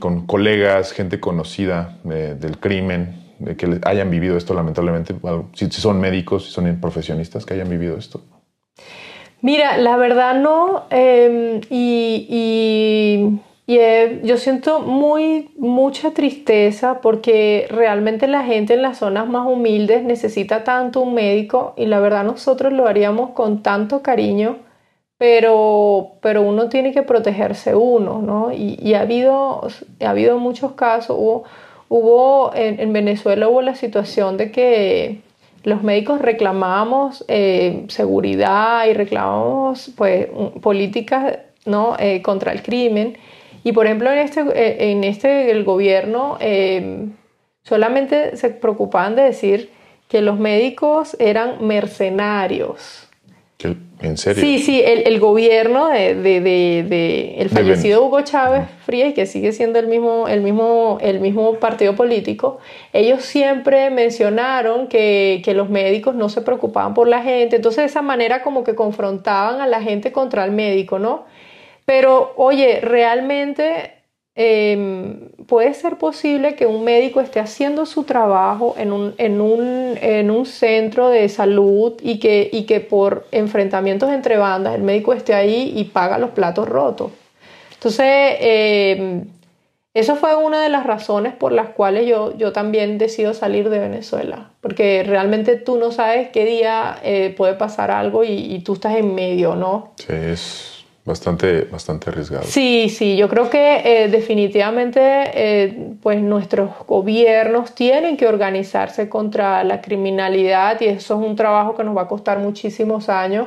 [0.00, 5.14] con colegas, gente conocida del crimen de que hayan vivido esto lamentablemente,
[5.54, 8.20] si, son médicos, si son profesionistas que hayan vivido esto?
[9.42, 18.44] Mira, la verdad no, em, y, eh, yo siento muy mucha tristeza porque realmente la
[18.44, 22.86] gente en las zonas más humildes necesita tanto un médico y la verdad nosotros lo
[22.86, 24.58] haríamos con tanto cariño,
[25.18, 28.52] pero, pero uno tiene que protegerse uno, ¿no?
[28.52, 29.68] Y, ha, habido,
[30.04, 31.44] ha habido muchos casos, hubo
[31.88, 35.20] hubo en, Venezuela hubo la situación de que
[35.64, 40.28] los médicos reclamábamos eh, seguridad y reclamábamos pues,
[40.62, 41.96] políticas ¿no?
[41.98, 43.18] Eh, contra el crimen.
[43.64, 46.38] Y por ejemplo, en este, eh, en este el gobierno
[47.64, 49.70] solamente se preocupaban de decir
[50.08, 53.05] que los médicos eran mercenarios.
[53.58, 54.42] ¿En serio?
[54.42, 59.78] Sí, sí, el, gobierno de, de, de, el fallecido Hugo Chávez Frías, que sigue siendo
[59.78, 62.58] el mismo, el, mismo, el mismo partido político,
[62.92, 67.86] ellos siempre mencionaron que, que, los médicos no se preocupaban por la gente, entonces de
[67.86, 71.24] esa manera como que confrontaban a la gente contra el médico, ¿no?
[71.86, 73.95] Pero oye, realmente
[74.38, 79.96] Em, puede ser posible que un médico esté haciendo su trabajo en un, en un,
[79.98, 85.14] en un centro de salud y que, y que por enfrentamientos entre bandas el médico
[85.14, 87.12] esté ahí y paga los platos rotos.
[87.72, 89.24] Entonces, em,
[89.94, 93.78] eso fue una de las razones por las cuales yo, yo también decido salir de
[93.78, 98.96] Venezuela, porque realmente tú no sabes qué día eh, puede pasar algo y, tú estás
[98.96, 99.94] en medio, ¿no?
[99.96, 100.75] Sí,
[101.06, 102.42] Bastante, bastante arriesgado.
[102.42, 109.62] Sí, sí, yo creo que eh, definitivamente eh, pues nuestros gobiernos tienen que organizarse contra
[109.62, 113.46] la criminalidad y eso es un trabajo que nos va a costar muchísimos años.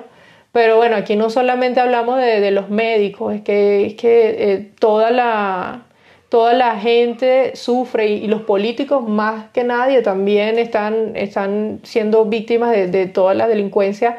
[0.54, 5.12] Pero bueno, aquí no solamente hablamos de, los médicos, es que, es que eh, toda,
[5.12, 5.84] la,
[6.30, 12.72] toda la gente sufre y, los políticos más que nadie también están, están siendo víctimas
[12.72, 14.18] de, de toda la delincuencia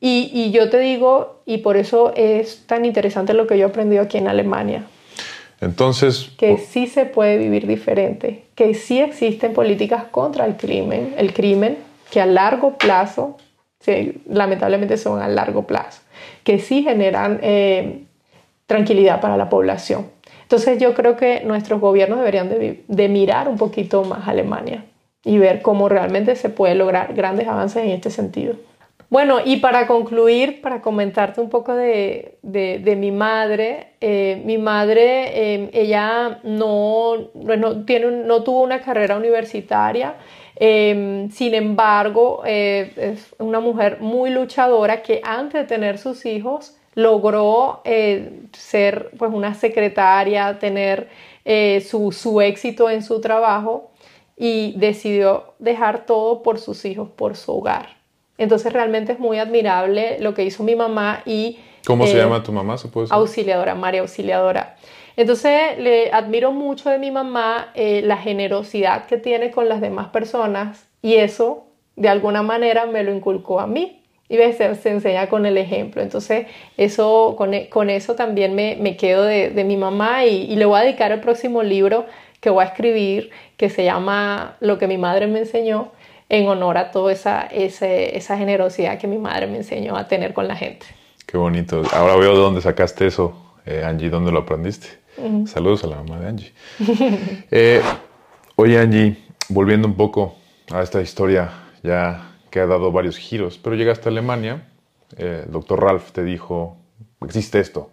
[0.00, 4.02] y, yo te digo, y por eso es tan interesante lo que yo he aprendido
[4.02, 4.84] aquí en Alemania.
[5.60, 6.30] Entonces...
[6.36, 11.78] Que sí se puede vivir diferente, que sí existen políticas contra el crimen, el crimen
[12.10, 13.36] que a largo plazo,
[14.28, 16.02] lamentablemente son a largo plazo,
[16.44, 18.04] que sí generan eh,
[18.66, 20.06] tranquilidad para la población.
[20.42, 24.84] Entonces yo creo que nuestros gobiernos deberían de, mirar un poquito más a Alemania
[25.24, 28.54] y ver cómo realmente se puede lograr grandes avances en este sentido.
[29.08, 35.70] Bueno, y para concluir, para comentarte un poco de, mi madre, eh, mi madre, eh,
[35.72, 37.28] ella no,
[37.86, 40.16] tiene, no tuvo una carrera universitaria,
[40.56, 47.82] eh, sin embargo, es una mujer muy luchadora que antes de tener sus hijos logró
[48.52, 51.08] ser pues, una secretaria, tener
[51.82, 53.90] su, su éxito en su trabajo
[54.36, 57.95] y decidió dejar todo por sus hijos, por su hogar.
[58.38, 61.58] Entonces realmente es muy admirable lo que hizo mi mamá y...
[61.86, 62.76] ¿Cómo se eh, llama tu mamá?
[62.78, 64.76] ¿se puede Auxiliadora, María Auxiliadora.
[65.16, 70.08] Entonces le admiro mucho de mi mamá eh, la generosidad que tiene con las demás
[70.08, 71.64] personas y eso
[71.96, 76.02] de alguna manera me lo inculcó a mí y se, se enseña con el ejemplo.
[76.02, 76.46] Entonces
[76.76, 80.56] eso, con, e, con eso también me, me quedo de, de, mi mamá y, y
[80.56, 82.04] le voy a dedicar el próximo libro
[82.40, 85.92] que voy a escribir que se llama Lo que mi madre me enseñó
[86.28, 90.48] en honor a toda esa, esa generosidad que mi madre me enseñó a tener con
[90.48, 90.86] la gente.
[91.26, 91.82] Qué bonito.
[91.92, 94.88] Ahora veo de dónde sacaste eso, eh, Angie, dónde lo aprendiste.
[95.46, 96.52] Saludos a la mamá de Angie.
[97.50, 97.80] Eh,
[98.56, 99.16] oye, Angie,
[99.48, 100.36] volviendo un poco
[100.70, 101.50] a esta historia
[101.82, 104.68] ya que ha dado varios giros, pero llegaste a Alemania,
[105.16, 106.76] eh, el doctor Ralph te dijo,
[107.22, 107.90] existe esto.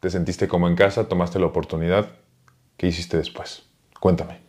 [0.00, 2.10] Te sentiste como en casa, tomaste la oportunidad.
[2.76, 3.62] ¿Qué hiciste después?
[4.00, 4.45] Cuéntame.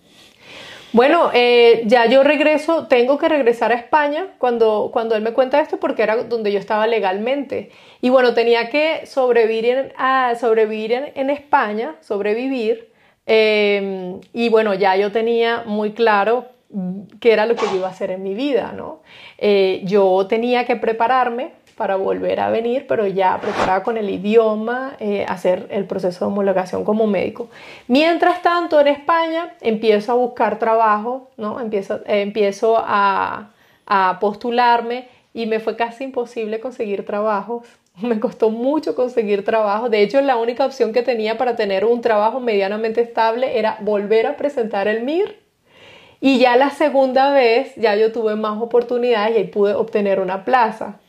[0.94, 5.60] Bueno, eh, ya yo regreso, tengo que regresar a España cuando, cuando él me cuenta
[5.60, 7.72] esto porque era donde yo estaba legalmente.
[8.02, 12.90] Y bueno, tenía que sobrevivir en, a sobrevivir en, España, sobrevivir.
[13.26, 16.46] Eh, y bueno, ya yo tenía muy claro
[17.20, 19.02] qué era lo que yo iba a hacer en mi vida, ¿no?
[19.38, 24.98] Eh, yo tenía que prepararme para volver a venir, pero ya preparada con el idioma,
[25.00, 27.50] eh, hacer el proceso de homologación como médico.
[27.88, 31.60] Mientras tanto, en España empiezo a buscar trabajo, ¿no?
[31.62, 33.52] empiezo, eh, empiezo a,
[34.20, 37.64] postularme y me fue casi imposible conseguir trabajos.
[38.02, 39.88] Me costó mucho conseguir trabajo.
[39.90, 44.28] De hecho, la única opción que tenía para tener un trabajo medianamente estable era volver
[44.28, 45.40] a presentar el MIR.
[46.20, 50.44] Y ya la segunda vez, ya yo tuve más oportunidades y ahí pude obtener una
[50.44, 51.00] plaza.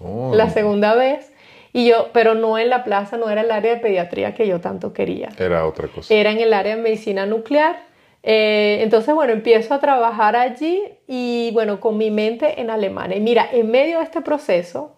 [0.00, 0.32] Oh.
[0.34, 1.32] la segunda vez.
[1.72, 4.60] Y yo, pero no en la plaza, no era el área de pediatría que yo
[4.60, 5.28] tanto quería.
[5.38, 6.12] Era otra cosa.
[6.12, 7.84] Era en el área de medicina nuclear.
[8.22, 13.18] Eh, entonces, bueno, empiezo a trabajar allí y bueno, con mi mente en Alemania.
[13.18, 14.96] Y mira, en medio de este proceso,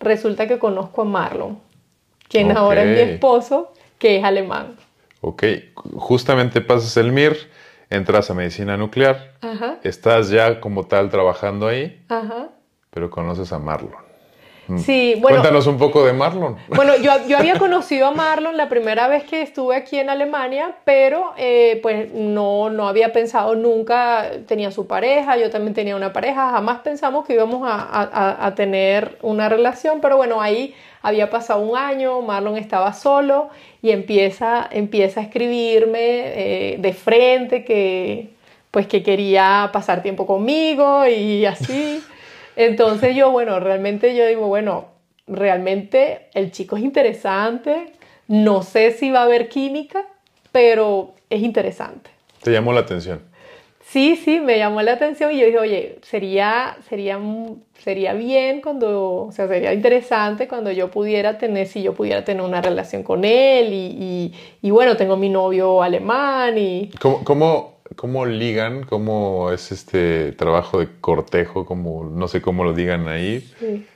[0.00, 1.60] resulta que conozco a Marlon,
[2.26, 4.76] quien ahora es mi esposo, que es alemán.
[5.20, 5.44] Ok,
[5.74, 7.36] justamente pasas el MIR,
[7.90, 9.34] entras a medicina nuclear,
[9.84, 12.02] estás ya como tal trabajando ahí.
[12.08, 12.48] Ajá
[12.92, 14.01] pero conoces a Marlon.
[14.68, 14.78] Mm.
[14.78, 15.38] Sí, bueno.
[15.38, 16.56] Cuéntanos un poco de Marlon.
[16.68, 20.76] Bueno, yo, yo había conocido a Marlon la primera vez que estuve aquí en Alemania,
[20.84, 26.12] pero eh, pues no, no había pensado nunca, tenía su pareja, yo también tenía una
[26.12, 31.30] pareja, jamás pensamos que íbamos a, a, a tener una relación, pero bueno, ahí había
[31.30, 33.48] pasado un año, Marlon estaba solo
[33.82, 38.30] y empieza, empieza a escribirme eh, de frente que
[38.70, 42.02] pues que quería pasar tiempo conmigo y así.
[42.56, 44.86] Entonces yo, bueno, realmente yo digo, bueno,
[45.26, 47.92] realmente el chico es interesante,
[48.28, 50.04] no sé si va a haber química,
[50.50, 52.10] pero es interesante.
[52.42, 53.20] ¿Te llamó la atención?
[53.84, 57.20] Sí, sí, me llamó la atención y yo dije, oye, sería, sería,
[57.78, 62.42] sería bien cuando, o sea, sería interesante cuando yo pudiera tener, si yo pudiera tener
[62.42, 66.90] una relación con él y, y, bueno, tengo mi novio alemán y...
[67.00, 68.84] ¿Cómo, cómo ¿Cómo ligan?
[68.84, 71.66] ¿Cómo es este trabajo de cortejo?
[71.66, 73.44] Como, no sé cómo lo digan ahí,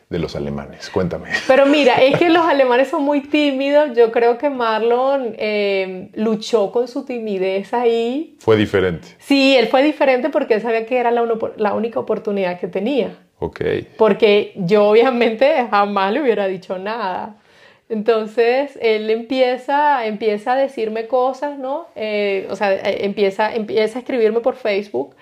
[0.08, 0.90] de los alemanes.
[0.90, 1.30] Cuéntame.
[1.46, 3.96] Pero mira, es que los alemanes son muy tímidos.
[3.96, 8.36] Yo creo que Marlon eh, luchó con su timidez ahí.
[8.38, 9.08] Fue diferente.
[9.18, 13.18] Sí, él fue diferente porque él sabía que era la, la única oportunidad que tenía.
[13.38, 13.60] Ok.
[13.98, 17.36] Porque yo obviamente jamás le hubiera dicho nada.
[17.88, 21.86] Entonces él empieza, empieza a decirme cosas, ¿no?
[21.94, 25.14] Eh, o sea, eh, empieza, empieza a escribirme por Facebook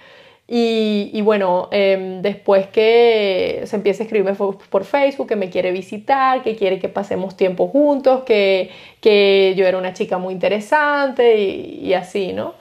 [0.47, 6.43] y, bueno, em, después que se empieza a escribirme por, Facebook, que me quiere visitar,
[6.43, 11.95] que quiere que pasemos tiempo juntos, que, que yo era una chica muy interesante y,
[11.95, 12.55] así, ¿no?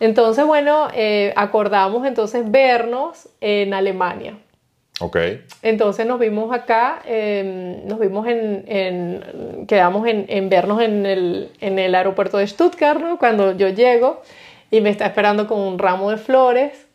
[0.00, 4.34] Entonces, bueno, eh, acordamos entonces vernos en Alemania.
[5.00, 5.16] Ok.
[5.62, 11.50] Entonces nos vimos acá, em, nos vimos en, en quedamos en, en, vernos en el,
[11.60, 13.18] en el aeropuerto de Stuttgart, ¿no?
[13.18, 14.22] Cuando yo llego
[14.70, 16.86] y me está esperando con un ramo de flores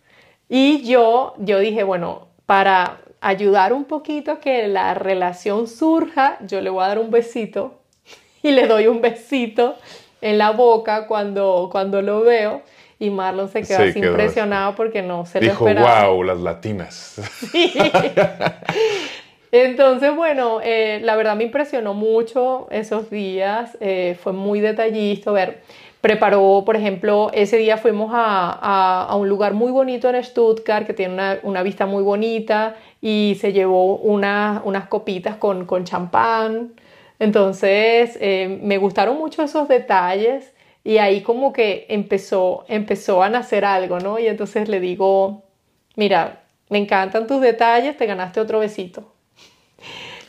[0.48, 6.62] y yo, yo dije, bueno, para ayudar un poquito a que la relación surja, yo
[6.62, 7.80] le voy a dar un besito
[8.44, 9.76] y le doy un besito
[10.22, 12.62] en la boca cuando, cuando lo veo.
[12.98, 16.08] Y Marlon se quedó así impresionado porque no se Dijo, lo esperaba.
[16.08, 17.22] wow, las latinas.
[17.52, 17.74] Sí.
[19.52, 23.78] Entonces, bueno, eh, la verdad me impresionó mucho esos días.
[23.80, 25.30] Eh, fue muy detallista.
[25.30, 25.62] A ver,
[26.02, 30.86] preparó, por ejemplo, ese día fuimos a, a, a un lugar muy bonito en Stuttgart
[30.86, 35.86] que tiene una, una vista muy bonita y se llevó una, unas copitas con, con
[35.86, 36.74] champán.
[37.20, 40.52] Entonces, eh, me gustaron mucho esos detalles
[40.86, 44.20] y ahí como que empezó, empezó a nacer algo, ¿no?
[44.20, 45.44] Y entonces le digo,
[45.96, 49.12] mira, me encantan tus detalles, te ganaste otro besito.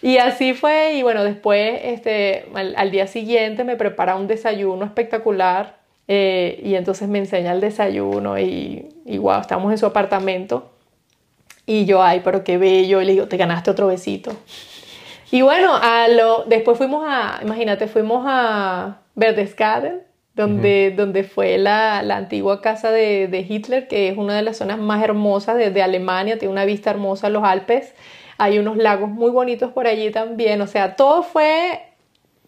[0.00, 5.76] Y así fue, y bueno, después, este, al, día siguiente me prepara un desayuno espectacular
[6.08, 10.70] eh, y entonces me enseña el desayuno y, y wow, estamos en su apartamento.
[11.66, 14.32] Y yo, ay, pero qué bello, y le digo, te ganaste otro besito.
[15.30, 20.05] Y bueno, a lo, después fuimos a, imagínate, fuimos a Berchtesgaden,
[20.36, 20.96] donde, uh -huh.
[20.96, 24.78] donde fue la, la antigua casa de, de, Hitler, que es una de las zonas
[24.78, 27.94] más hermosas de, de, Alemania, tiene una vista hermosa a los Alpes,
[28.38, 31.80] hay unos lagos muy bonitos por allí también, o sea, todo fue,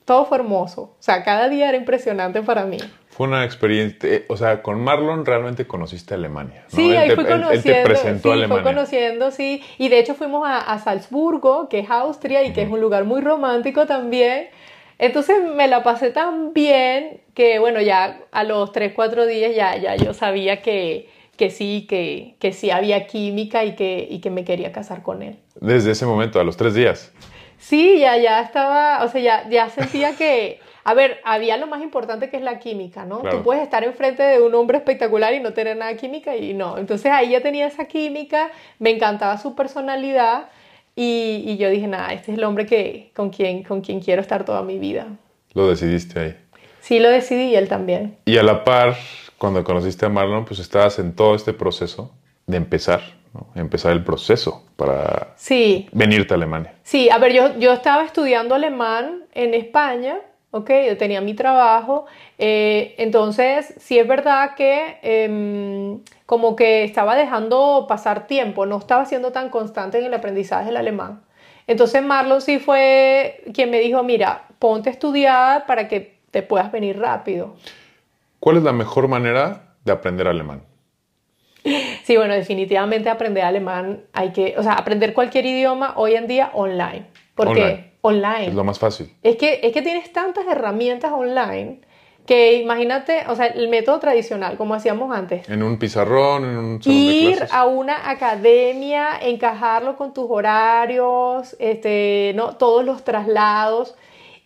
[0.05, 2.79] todo fue hermoso, o sea, cada día era impresionante para mí.
[3.09, 6.65] Fue una experiencia, eh, o sea, con Marlon realmente conociste Alemania.
[6.71, 6.77] ¿no?
[6.77, 7.79] Sí, él ahí te, fui él- él conociendo.
[7.79, 8.63] te presentó sí, Alemania.
[8.63, 9.63] fue conociendo, sí.
[9.79, 13.05] Y de hecho fuimos a, a Salzburgo, que es Austria y que es un lugar
[13.05, 14.47] muy romántico también.
[14.99, 19.77] Entonces me la pasé tan bien que, bueno, ya a los 3, 4 días ya,
[19.77, 24.31] ya yo sabía que, que sí, que, que sí había química y que, y que
[24.31, 25.39] me quería casar con él.
[25.61, 27.13] Desde ese momento, a los tres días.
[27.59, 31.83] Sí, ya, ya estaba, o sea, ya, ya sentía que, a ver, había lo más
[31.83, 33.21] importante que es la química, ¿no?
[33.21, 33.39] Claro.
[33.39, 36.55] Tú puedes estar enfrente de un hombre espectacular y no tener nada de química y
[36.55, 36.77] no.
[36.77, 40.49] Entonces ahí ya tenía esa química, me encantaba su personalidad
[41.01, 44.21] y, y yo dije, nada, este es el hombre que, con, quien, con quien quiero
[44.21, 45.07] estar toda mi vida.
[45.55, 46.37] Lo decidiste ahí.
[46.81, 48.17] Sí, lo decidí y él también.
[48.25, 48.97] Y a la par,
[49.37, 52.13] cuando conociste a Marlon, pues estabas en todo este proceso
[52.47, 53.01] de empezar,
[53.33, 53.47] ¿no?
[53.55, 56.75] Empezar el proceso para Sí, venirte a Alemania.
[56.83, 60.17] Sí, a ver, yo, yo estaba estudiando alemán en España,
[60.51, 60.71] ¿ok?
[60.87, 62.07] Yo tenía mi trabajo,
[62.39, 69.05] eh, entonces sí es verdad que em, como que estaba dejando pasar tiempo, no estaba
[69.05, 71.23] siendo tan constante en el aprendizaje del alemán.
[71.67, 76.73] Entonces Marlon sí fue quien me dijo, mira, ponte a estudiar para que te puedas
[76.73, 77.57] venir rápido.
[78.41, 80.63] ¿Cuál es la mejor manera de aprender alemán?
[82.05, 86.51] Sí, bueno, definitivamente aprender alemán hay que, o sea, aprender cualquier idioma hoy en día
[86.55, 87.07] online.
[87.39, 87.49] ¿Por
[88.01, 88.47] Online.
[88.49, 89.13] Es lo más fácil.
[89.23, 91.81] Es que, es que tienes tantas herramientas online
[92.27, 95.49] que imagínate, o sea, el método tradicional, como hacíamos antes.
[95.49, 97.55] En un pizarrón, en un salón de Ir clases.
[97.55, 102.57] a una academia, encajarlo con tus horarios, este, ¿no?
[102.57, 103.95] todos los traslados.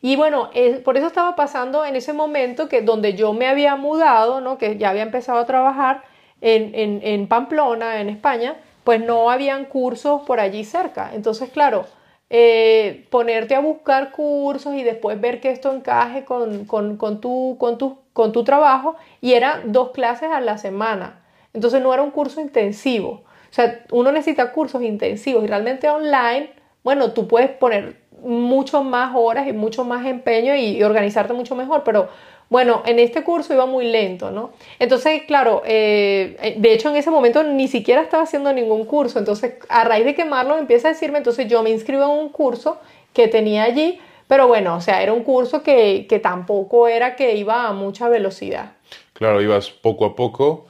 [0.00, 3.76] Y bueno, es- por eso estaba pasando en ese momento que donde yo me había
[3.76, 4.58] mudado, ¿no?
[4.58, 6.02] que ya había empezado a trabajar
[6.40, 11.10] en, en, en Pamplona, en España, pues no habían cursos por allí cerca.
[11.14, 11.86] Entonces, claro,
[12.34, 17.76] eh, ponerte a buscar cursos y después ver que esto encaje con, con, tu, con,
[18.14, 21.20] con tu trabajo y eran dos clases a la semana.
[21.52, 23.22] Entonces no era un curso intensivo.
[23.50, 29.12] O sea, uno necesita cursos intensivos y realmente online, bueno, tú puedes poner mucho más
[29.14, 32.08] horas y mucho más empeño y organizarte mucho mejor, pero
[32.52, 34.50] bueno, en este curso iba muy lento, ¿no?
[34.78, 39.18] Entonces, claro, eh, eh, de hecho en ese momento ni siquiera estaba haciendo ningún curso,
[39.18, 42.28] entonces a raíz de que Marlon empieza a decirme, entonces yo me inscribo en un
[42.28, 42.76] curso
[43.14, 43.98] que tenía allí,
[44.28, 48.10] pero bueno, o sea, era un curso que, que tampoco era que iba a mucha
[48.10, 48.72] velocidad.
[49.14, 50.66] Claro, ibas poco a poco,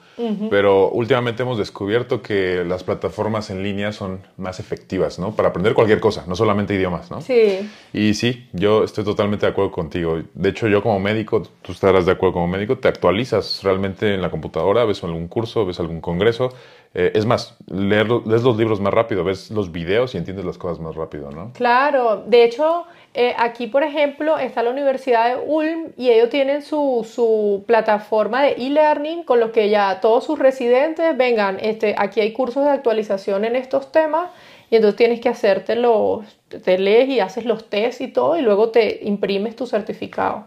[0.51, 5.35] pero últimamente hemos descubierto que las plataformas en línea son más efectivas, ¿no?
[5.35, 7.21] Para aprender cualquier cosa, no solamente idiomas, ¿no?
[7.21, 7.69] Sí.
[7.93, 10.21] Y sí, yo estoy totalmente de acuerdo contigo.
[10.35, 14.23] De hecho, yo como médico, tú estarás de acuerdo como médico, te actualizas realmente en
[14.23, 16.53] la computadora, ves algún curso, ves algún congreso.
[16.95, 20.59] Eh, es más, leer, lees los libros más rápido, ves los videos y entiendes las
[20.59, 21.53] cosas más rápido, ¿no?
[21.55, 22.85] Claro, de hecho,
[23.15, 28.43] eh, aquí por ejemplo está la Universidad de Ulm y ellos tienen su, su plataforma
[28.43, 32.71] de e-learning con los que ya todos sus residentes vengan, este, aquí hay cursos de
[32.71, 34.31] actualización en estos temas
[34.71, 38.41] y entonces tienes que hacerte los, te lees y haces los test y todo y
[38.43, 40.47] luego te imprimes tu certificado.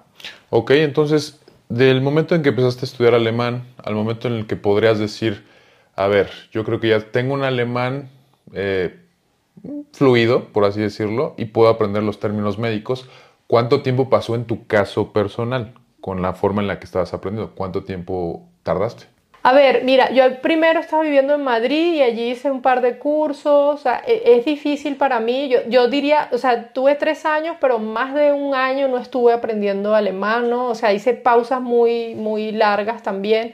[0.49, 1.39] Ok, entonces,
[1.69, 5.43] del momento en que empezaste a estudiar alemán al momento en el que podrías decir,
[5.95, 8.09] a ver, yo creo que ya tengo un alemán
[8.53, 9.04] eh,
[9.93, 13.09] fluido, por así decirlo, y puedo aprender los términos médicos.
[13.47, 17.53] ¿Cuánto tiempo pasó en tu caso personal con la forma en la que estabas aprendiendo?
[17.55, 19.05] ¿Cuánto tiempo tardaste?
[19.47, 22.97] A ver, mira, yo primero estaba viviendo en Madrid y allí hice un par de
[22.97, 27.27] cursos, o sea, e, es, difícil para mí, yo, yo, diría, o sea, tuve tres
[27.27, 30.69] años, pero más de un año no estuve aprendiendo alemán, ¿no?
[30.69, 33.53] O sea, hice pausas muy, muy largas también.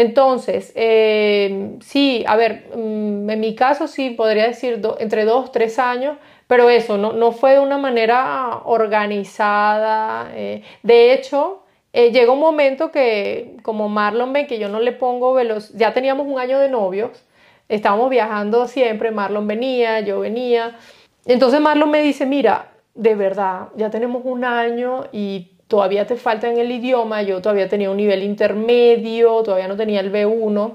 [0.00, 5.78] Entonces, eh, sí, a ver, mm, en mi caso sí, podría decir entre dos, tres
[5.78, 10.32] años, pero eso, no, no fue de una manera organizada.
[10.34, 14.92] Eh, de hecho, eh, llega un momento que, como Marlon ve que yo no le
[14.92, 17.22] pongo velocidad, ya teníamos un año de novios,
[17.68, 20.78] estábamos viajando siempre, Marlon venía, yo venía.
[21.26, 26.48] Entonces Marlon me dice, mira, de verdad, ya tenemos un año y todavía te falta
[26.48, 30.74] en el idioma, yo todavía tenía un nivel intermedio, todavía no tenía el B1,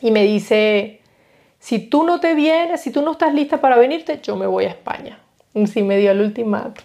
[0.00, 1.02] y me dice,
[1.58, 4.64] si tú no te vienes, si tú no estás lista para venirte, yo me voy
[4.64, 5.20] a España.
[5.66, 6.84] Sí me dio el ultimátum.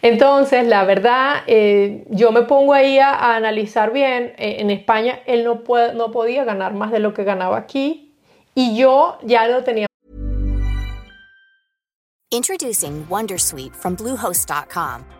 [0.00, 4.32] Entonces, la verdad, eh, yo me pongo ahí a, analizar bien.
[4.38, 5.62] Eh, en España él no,
[5.94, 8.14] no podía ganar más de lo que ganaba aquí
[8.54, 9.86] y yo ya lo tenía.
[12.30, 15.19] Introducing Wondersuite from Bluehost.com.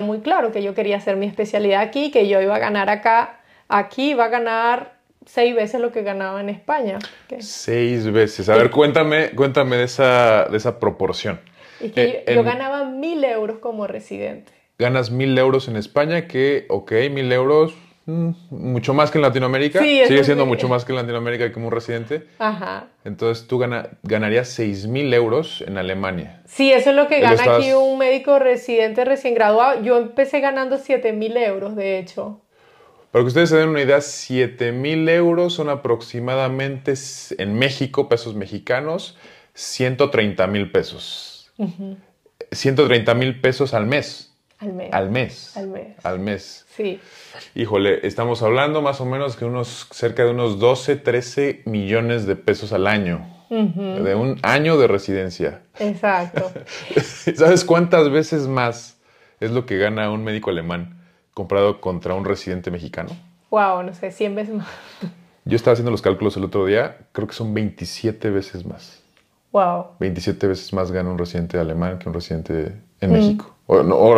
[0.00, 3.40] Muy claro que yo quería hacer mi especialidad aquí, que yo iba a ganar acá,
[3.68, 6.98] aquí iba a ganar seis veces lo que ganaba en España.
[7.38, 8.48] Seis veces.
[8.48, 11.40] A ver, cuéntame, cuéntame de esa, de esa proporción.
[11.80, 14.52] Y que yo, ganaba mil euros como residente.
[14.78, 17.74] Ganas mil euros en España, que, ok, mil euros,
[18.06, 19.80] mucho más que en Latinoamérica.
[19.80, 22.26] Sí, Sigue siendo mucho más que en Latinoamérica como un residente.
[22.38, 22.88] Ajá.
[23.04, 26.42] Entonces tú gana, ganarías seis mil euros en Alemania.
[26.46, 29.82] Sí, eso es lo que gana aquí un médico residente recién graduado.
[29.82, 32.40] Yo empecé ganando siete mil euros, de hecho.
[33.14, 36.94] Para que ustedes se den una idea, 7 mil euros son aproximadamente
[37.38, 39.16] en México, pesos mexicanos,
[39.54, 41.52] 130 mil pesos.
[42.50, 44.33] 130 mil pesos al mes.
[44.64, 44.92] Al mes.
[44.92, 45.56] Al mes.
[45.56, 45.86] Al mes.
[46.02, 46.66] Al mes.
[46.74, 47.00] Sí.
[47.54, 52.36] Híjole, estamos hablando más o menos que unos cerca de unos 12, 13 millones de
[52.36, 53.30] pesos al año.
[53.50, 55.60] De un año de residencia.
[55.78, 56.50] Exacto.
[57.36, 59.00] ¿Sabes cuántas veces más
[59.38, 60.98] es lo que gana un médico alemán
[61.34, 63.10] comprado contra un residente mexicano?
[63.50, 64.66] Wow, no sé, 100 veces más.
[65.44, 69.02] Yo estaba haciendo los cálculos el otro día, creo que son 27 veces más.
[69.52, 69.88] Wow.
[70.00, 73.53] 27 veces más gana un residente alemán que un residente en México.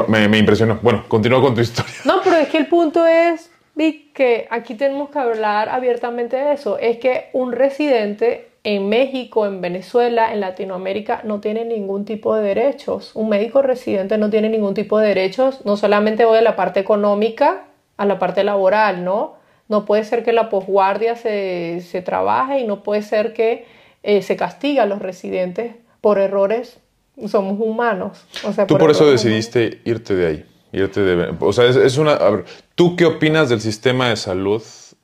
[0.09, 0.79] Me, impresionó.
[0.83, 1.93] Bueno, continúa con tu historia.
[2.05, 6.53] No, pero es que el punto es, Vic, que aquí tenemos que hablar abiertamente de
[6.53, 6.79] eso.
[6.79, 12.43] Es que un residente en México, en Venezuela, en Latinoamérica, no tiene ningún tipo de
[12.43, 13.13] derechos.
[13.15, 15.65] Un médico residente no tiene ningún tipo de derechos.
[15.65, 17.65] No solamente voy a la parte económica,
[17.97, 19.35] a la parte laboral, ¿no?
[19.69, 23.67] No puede ser que la posguardia se, se trabaje y no puede ser que
[24.03, 26.81] eh, se castiga a los residentes por errores,
[27.29, 28.27] somos humanos.
[28.69, 31.35] Tú por, eso decidiste irte de ahí, irte de...
[31.41, 32.13] O sea, es, una...
[32.13, 32.45] A ver,
[32.75, 34.63] ¿tú qué opinas del sistema de salud?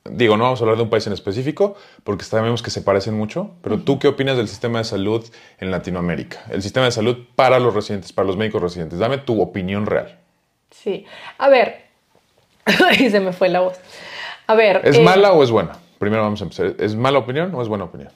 [0.09, 3.13] Digo, no vamos a hablar de un país en específico, porque sabemos que se parecen
[3.15, 5.25] mucho, pero ¿tú qué opinas del sistema de salud
[5.59, 6.43] en Latinoamérica?
[6.49, 8.99] El sistema de salud para los residentes, para los médicos residentes.
[8.99, 10.19] Dame tu opinión real.
[10.71, 11.05] Sí.
[11.37, 11.83] A ver,
[12.99, 13.79] y se me fue la voz.
[14.47, 14.81] A ver.
[14.83, 15.77] ¿Es eh, mala o es buena?
[15.99, 16.73] Primero vamos a empezar.
[16.79, 18.11] ¿Es mala opinión o es buena opinión?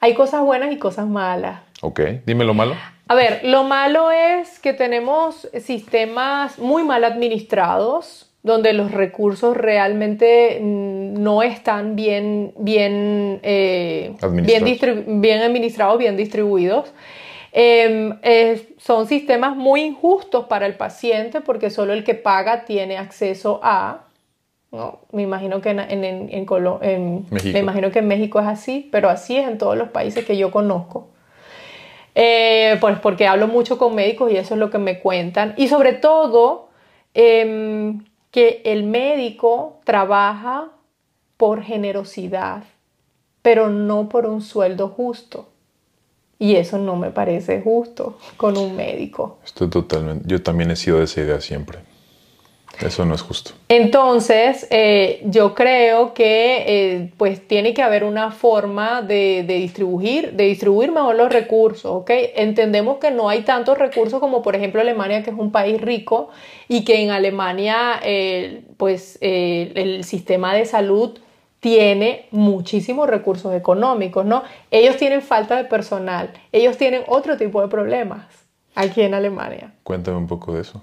[0.00, 1.60] Hay cosas buenas y cosas malas.
[1.82, 2.74] Ok, dime lo malo.
[3.10, 10.60] A ver, lo malo es que tenemos sistemas muy mal administrados, donde los recursos realmente
[10.62, 16.94] mm, no están bien, bien, eh, bien, bien, administrados, bien distribuidos.
[17.50, 18.16] Em,
[18.78, 24.04] son sistemas muy injustos para el paciente porque solo el que paga tiene acceso a
[24.70, 25.00] ¿no?
[25.10, 29.36] Me imagino que en, en, en, me imagino que en México es así, pero así
[29.36, 31.08] es en todos los países que yo conozco.
[32.14, 35.54] Eh, pues porque hablo mucho con médicos y eso es lo que me cuentan.
[35.56, 36.68] Y sobre todo,
[37.14, 40.68] em, que el médico trabaja
[41.36, 42.64] por generosidad,
[43.42, 45.48] pero no por un sueldo justo.
[46.38, 49.38] Y eso no me parece justo con un médico.
[49.44, 50.24] Estoy totalmente.
[50.26, 51.80] Yo también he sido de esa idea siempre.
[52.80, 53.52] Eso no es justo.
[53.68, 60.44] Entonces, eh, yo creo que eh, pues tiene que haber una forma de, distribuir, de
[60.44, 62.10] distribuir mejor los recursos, ¿ok?
[62.36, 66.30] Entendemos que no hay tantos recursos como por ejemplo Alemania, que es un país rico,
[66.68, 71.18] y que en Alemania eh, pues el sistema de salud
[71.60, 74.42] tiene muchísimos recursos económicos, ¿no?
[74.70, 78.26] Ellos tienen falta de personal, ellos tienen otro tipo de problemas
[78.74, 79.74] aquí en Alemania.
[79.82, 80.82] Cuéntame un poco de eso.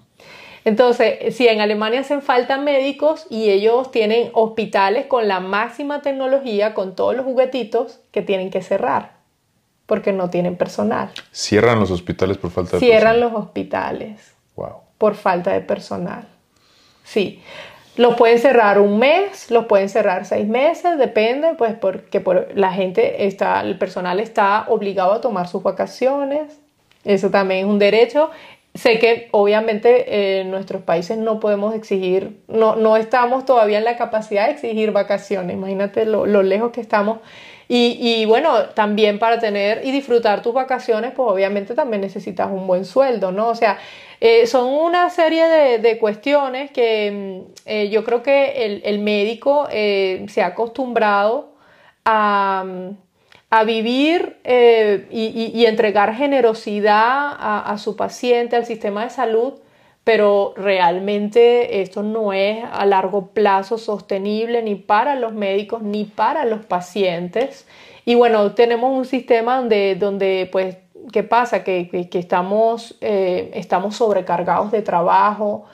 [0.68, 6.74] Entonces, si en Alemania hacen falta médicos y ellos tienen hospitales con la máxima tecnología,
[6.74, 9.13] con todos los juguetitos que tienen que cerrar,
[9.86, 11.09] porque no tienen personal.
[11.32, 12.99] ¿Cierran los hospitales por falta de personal?
[12.99, 14.36] Cierran los hospitales.
[14.57, 14.82] Wow.
[14.97, 16.28] Por falta de personal.
[17.05, 17.41] Sí.
[17.95, 22.74] Los pueden cerrar un mes, los pueden cerrar seis meses, depende, pues porque por, la
[22.74, 26.59] gente está, el personal está obligado a tomar sus vacaciones.
[27.05, 28.32] Eso también es un derecho.
[28.78, 33.84] Sé que obviamente eh, en nuestros países no podemos exigir, no, no estamos todavía en
[33.84, 37.19] la capacidad de exigir vacaciones, imagínate lo, lejos que estamos.
[37.67, 42.65] Y, y, bueno, también para tener y disfrutar tus vacaciones, pues obviamente también necesitas un
[42.67, 43.49] buen sueldo, ¿no?
[43.49, 43.78] O sea,
[44.21, 48.99] eh, son una serie de, de cuestiones que mm, eh, yo creo que el, el
[48.99, 51.55] médico se ha acostumbrado
[52.05, 53.07] a mm,
[53.50, 59.54] a vivir eh, y, entregar generosidad a, su paciente, al sistema de salud,
[60.04, 66.45] pero realmente esto no es a largo plazo sostenible ni para los médicos ni para
[66.45, 67.66] los pacientes.
[68.06, 70.78] Y bueno, tenemos un sistema donde, donde pues,
[71.12, 71.64] ¿qué pasa?
[71.64, 75.66] Que, estamos, eh, estamos sobrecargados de trabajo.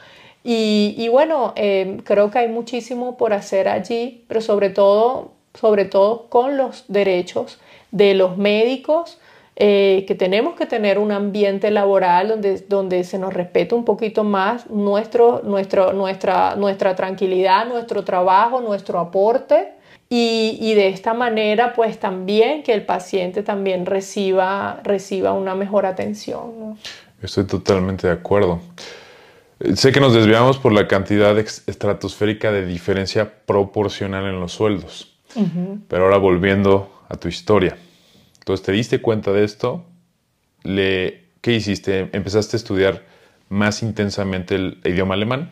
[0.44, 6.28] Y, bueno, eh, creo que hay muchísimo por hacer allí, pero sobre todo, sobre todo
[6.30, 7.60] con los derechos
[7.91, 9.20] de los médicos,
[9.56, 14.24] eh, que tenemos que tener un ambiente laboral donde, donde se nos respete un poquito
[14.24, 19.74] más nuestro, nuestro, nuestra, nuestra tranquilidad, nuestro trabajo, nuestro aporte.
[20.16, 26.78] Y, de esta manera, pues también que el paciente también reciba, reciba una mejor atención.
[27.20, 28.60] Estoy totalmente de acuerdo.
[29.74, 35.12] Sé que nos desviamos por la cantidad estratosférica de diferencia proporcional en los sueldos.
[35.88, 37.78] Pero ahora volviendo a tu historia.
[38.40, 39.86] Entonces, ¿te diste cuenta de esto?
[40.64, 42.10] Le, ¿Qué hiciste?
[42.14, 43.02] ¿Empezaste a estudiar
[43.50, 45.52] más intensamente el idioma alemán?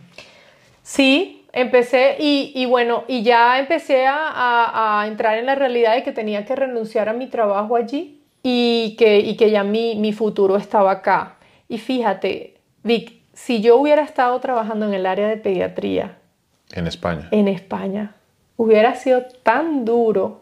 [0.84, 6.46] Sí, empecé y, bueno, y ya empecé a, entrar en la realidad de que tenía
[6.46, 10.92] que renunciar a mi trabajo allí y que, y que ya mi, mi futuro estaba
[10.92, 11.36] acá.
[11.68, 16.18] Y fíjate, Vic, si yo hubiera estado trabajando en el área de pediatría.
[16.74, 17.28] En España.
[17.32, 18.16] En España.
[18.62, 20.42] Hubiera sido tan duro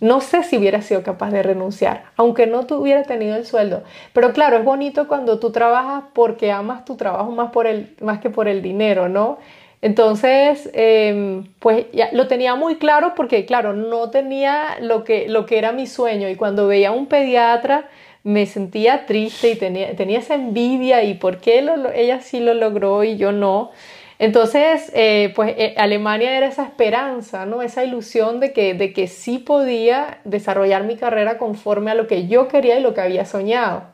[0.00, 3.84] no sé si hubiera sido capaz de renunciar, aunque no tuviera tenido el sueldo.
[4.12, 8.18] Pero claro, es bonito cuando tú trabajas porque amas tu trabajo más, por el, más
[8.18, 9.38] que por el dinero, ¿no?
[9.82, 15.46] Entonces, em, pues ya lo tenía muy claro porque, claro, no tenía lo que, lo
[15.46, 16.28] que era mi sueño.
[16.28, 17.88] Y cuando veía a un pediatra,
[18.24, 23.04] me sentía triste y tenía, tenía esa envidia y por qué ella sí lo logró
[23.04, 23.70] y yo no.
[24.18, 27.62] Entonces, eh, pues eh, Alemania era esa esperanza, ¿no?
[27.62, 32.28] Esa ilusión de que, de que sí podía desarrollar mi carrera conforme a lo que
[32.28, 33.84] yo quería y lo que había soñado.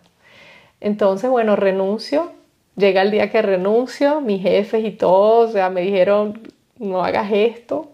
[0.81, 2.33] Entonces, bueno, renuncio.
[2.77, 6.41] Llega el día que renuncio, mis jefes y todos, me dijeron,
[6.79, 7.91] no hagas esto.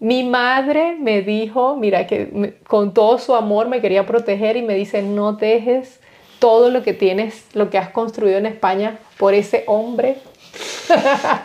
[0.00, 4.74] Mi madre me dijo, mira, que con todo su amor me quería proteger y me
[4.74, 6.00] dice, no dejes
[6.38, 10.18] todo lo que tienes, lo que has construido en España por ese hombre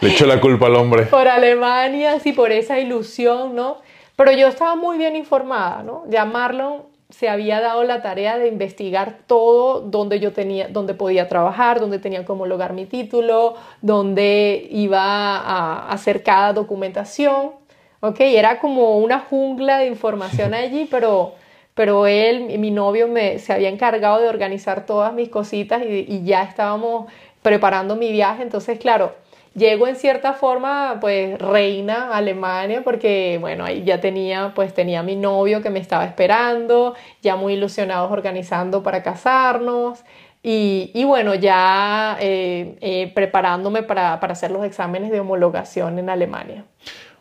[0.02, 1.04] Le echó la culpa al hombre.
[1.04, 3.78] Por Alemania, sí, por esa ilusión, ¿no?
[4.16, 6.04] Pero yo estaba muy bien informada, ¿no?
[6.10, 11.28] Ya Marlon se había dado la tarea de investigar todo donde yo tenía, donde podía
[11.28, 17.52] trabajar, donde tenía que homologar mi título, donde iba a hacer cada documentación,
[18.00, 18.20] ¿ok?
[18.20, 21.34] Era como una jungla de información allí, pero,
[21.76, 26.24] pero él, mi novio, me, se había encargado de organizar todas mis cositas y, y
[26.24, 27.12] ya estábamos
[27.44, 29.14] preparando mi viaje, entonces, claro,
[29.56, 35.04] llego en cierta forma pues reina a Alemania porque bueno ahí ya tenía pues tenía
[35.04, 40.04] mi novio que me estaba esperando ya muy ilusionados organizando para casarnos.
[40.46, 46.10] Y, y bueno ya eh, eh, preparándome para, para, hacer los exámenes de homologación en
[46.10, 46.66] Alemania.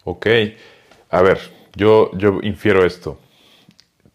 [0.03, 0.27] Ok.
[1.11, 1.39] A ver
[1.77, 3.19] yo yo infiero esto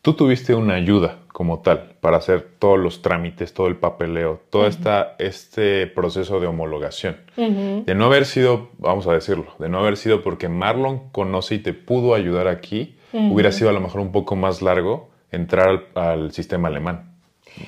[0.08, 4.66] tú tuviste una ayuda como tal para hacer todos los trámites, todo el papeleo, todo
[4.66, 7.18] este proceso de homologación.
[7.36, 11.60] De no haber sido, vamos a decirlo, de no haber sido porque Marlon conoce y
[11.60, 16.32] te pudo ayudar aquí, hubiera sido a lo mejor un poco más largo entrar al,
[16.32, 17.12] sistema alemán.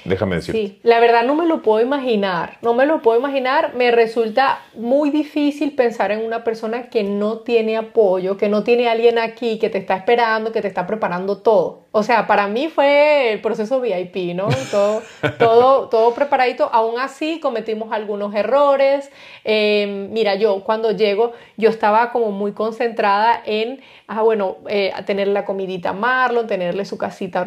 [0.06, 0.62] déjame decirte.
[0.62, 4.62] Sí, la verdad no me lo puedo imaginar, no me lo puedo imaginar, me resulta
[4.76, 9.60] muy difícil pensar en una persona que no tiene apoyo, que no tiene alguien aquí
[9.60, 11.89] que te está esperando, que te está preparando todo.
[11.92, 14.48] O sea, para mí fue el proceso VIP, ¿no?
[14.70, 15.02] Todo,
[15.40, 16.70] todo, todo preparadito.
[16.72, 19.12] Aún así cometimos algunos errores.
[19.44, 25.30] Em, mira, yo cuando llego, yo estaba como muy concentrada en, ah, bueno, eh, tener
[25.30, 27.44] la comidita Marlon, tenerle su casita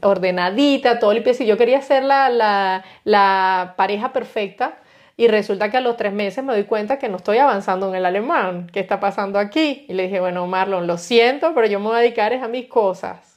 [0.00, 1.34] ordenadita, todo limpio.
[1.38, 4.78] Y yo quería ser la, la, la pareja perfecta.
[5.18, 7.96] Y resulta que a los tres meses me doy cuenta que no estoy avanzando en
[7.96, 8.70] el alemán.
[8.72, 9.84] ¿Qué está pasando aquí?
[9.86, 12.66] Y le dije, bueno, Marlon, lo siento, pero yo me voy a dedicar a mis
[12.68, 13.31] cosas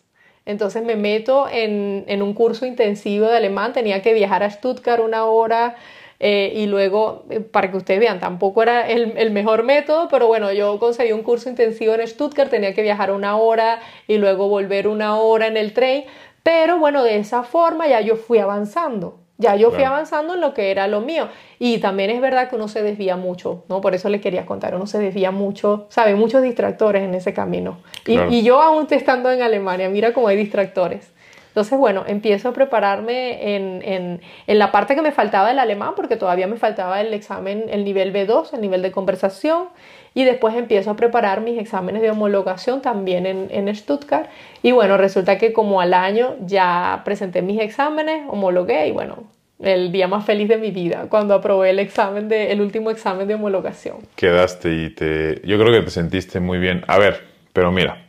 [0.46, 5.26] entonces me meto en, un curso intensivo de alemán, tenía que viajar a Stuttgart una
[5.26, 5.76] hora
[6.20, 10.54] eh, y luego, eh, para que ustedes vean, tampoco era el, mejor método, pero bueno,
[10.54, 14.88] yo conseguí un curso intensivo en Stuttgart, tenía que viajar una hora y luego volver
[14.88, 16.06] una hora en el tren,
[16.44, 19.25] pero bueno, de esa forma ya yo fui avanzando.
[19.38, 21.28] Ya yo fui avanzando en lo que era lo mío.
[21.60, 23.82] Y también es verdad que uno se desvía mucho, ¿no?
[23.82, 26.16] Por eso les quería contar, uno se desvía mucho, ¿sabe?
[26.16, 27.80] Muchos distractores en ese camino.
[28.06, 31.12] Y, yo aún estando en Alemania, mira cómo hay distractores.
[31.50, 35.94] Entonces, bueno, empiezo a prepararme en, en, en, la parte que me faltaba del alemán,
[35.96, 39.70] porque todavía me faltaba el examen, el nivel B2, el nivel de conversación,
[40.16, 44.30] y después empiezo a preparar mis exámenes de homologación también en, en Stuttgart.
[44.64, 49.26] Y bueno, resulta que como al año ya presenté mis exámenes, homologué y bueno,
[49.60, 53.28] el día más feliz de mi vida cuando aprobé el examen de el último examen
[53.28, 53.98] de homologación.
[54.16, 56.84] Quedaste y te yo creo que te sentiste muy bien.
[56.88, 57.22] A ver,
[57.54, 58.06] pero mira,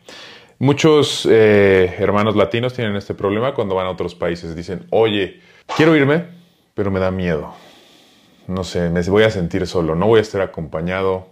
[0.58, 4.56] Muchos eh, hermanos latinos tienen este problema cuando van a otros países.
[4.56, 5.40] Dicen, oye,
[5.76, 6.24] quiero irme,
[6.72, 7.52] pero me da miedo.
[8.46, 11.26] No sé, me voy a sentir solo, no voy a estar acompañado,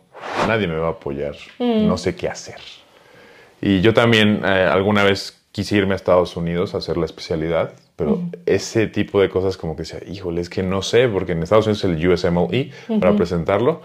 [0.47, 1.87] nadie me va a apoyar, mm.
[1.87, 2.59] no sé qué hacer.
[3.61, 7.73] Y yo también eh, alguna vez quise irme a Estados Unidos a hacer la especialidad,
[7.97, 8.31] pero mm.
[8.47, 11.67] ese tipo de cosas como que decía, híjole, es que no sé, porque en Estados
[11.67, 13.81] Unidos es el USMLE para presentarlo.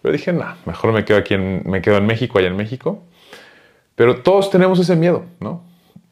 [0.00, 3.02] Pero dije, no, mejor me quedo aquí, en, me quedo en México, allá en México
[3.94, 5.62] pero todos tenemos ese miedo, ¿no?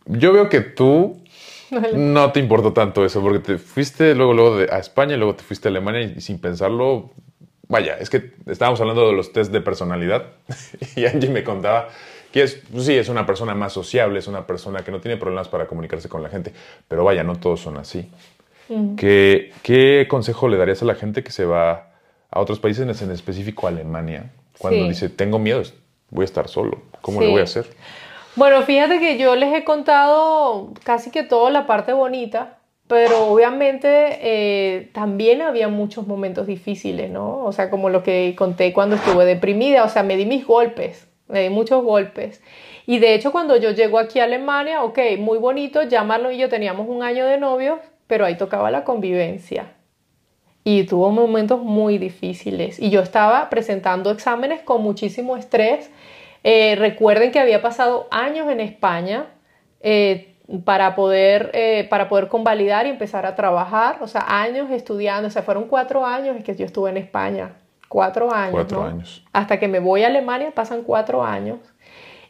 [0.06, 1.18] Yo veo que tú
[1.94, 5.44] no te importó tanto eso, porque te fuiste luego, luego a España y luego te
[5.44, 7.10] fuiste a Alemania y, sin pensarlo,
[7.70, 10.26] vaya, es que estábamos hablando de los test de personalidad
[10.96, 11.88] y Angie me contaba
[12.32, 15.16] que es, pues sí, es una persona más sociable, es una persona que no tiene
[15.16, 16.52] problemas para comunicarse con la gente,
[16.86, 18.08] pero vaya, no todos son así.
[18.68, 18.94] Mm.
[18.96, 21.90] ¿Qué, ¿Qué, consejo le darías a la gente que se va
[22.30, 25.62] a otros países, en específico a Alemania, cuando dice, tengo miedo,
[26.10, 26.82] voy a estar solo.
[27.00, 27.66] ¿Cómo le voy a hacer?
[28.36, 32.58] Bueno, fíjate que yo les he contado casi que toda la parte bonita,
[32.90, 37.44] pero obviamente eh, también había muchos momentos difíciles, ¿no?
[37.44, 41.08] O sea, como lo que conté cuando estuve deprimida, o sea, me di mis golpes,
[41.28, 42.42] me di muchos golpes.
[42.86, 46.38] Y de hecho, cuando yo llego aquí a Alemania, ok, muy bonito, ya Marlon y
[46.38, 47.78] yo teníamos un año de novios,
[48.08, 49.72] pero ahí tocaba la convivencia.
[50.64, 52.80] Y tuvo momentos muy difíciles.
[52.80, 55.90] Y yo estaba presentando exámenes con muchísimo estrés
[56.42, 59.26] eh, recuerden que había pasado años en España
[59.80, 60.29] eh,
[60.64, 65.30] para, poder, eh, para poder convalidar y empezar a trabajar, o sea, años estudiando, o
[65.30, 67.52] sea, fueron cuatro años es que yo estuve en España,
[67.88, 68.52] cuatro años.
[68.52, 69.24] Cuatro años.
[69.32, 71.58] Hasta que me voy a Alemania pasan cuatro años.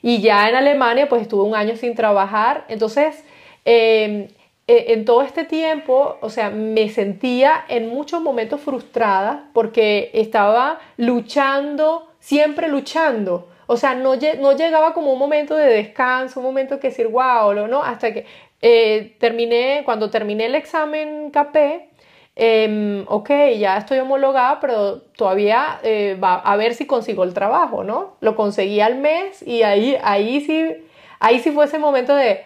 [0.02, 3.24] Y ya en Alemania pues estuve un año sin trabajar, entonces...
[3.64, 4.28] Em,
[4.72, 12.06] en todo este tiempo, o sea, me sentía en muchos momentos frustrada porque estaba luchando,
[12.20, 16.88] siempre luchando o sea, no, no llegaba como un momento de descanso, un momento que
[16.88, 17.84] decir, wow, ¿no?
[17.84, 18.26] Hasta que
[18.60, 21.88] eh, terminé, cuando terminé el examen KP,
[22.34, 27.84] em, ok, ya estoy homologada, pero todavía eh, va a ver si consigo el trabajo,
[27.84, 28.16] ¿no?
[28.20, 30.74] Lo conseguí al mes y ahí, ahí, sí,
[31.20, 32.44] ahí sí fue ese momento de,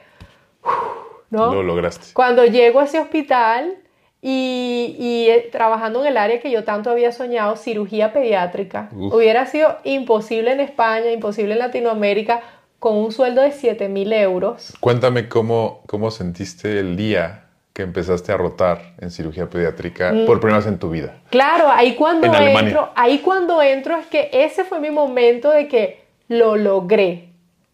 [1.31, 1.55] ¿no?
[1.55, 2.13] Lo lograste.
[2.13, 3.79] Cuando llego a ese hospital,
[4.27, 8.89] y, eh, trabajando en el área que yo tanto había soñado, cirugía pediátrica.
[8.93, 12.41] Hubiera sido imposible en España, imposible en Latinoamérica,
[12.79, 14.73] con un sueldo de 7 mil euros.
[14.81, 17.45] Cuéntame cómo, cómo sentiste el día
[17.75, 20.25] que empezaste a rotar en cirugía pediátrica mm.
[20.25, 21.19] por primera vez en tu vida.
[21.29, 26.03] Claro, ahí cuando entro, ahí cuando entro es que ese fue mi momento de que
[26.29, 27.29] lo logré.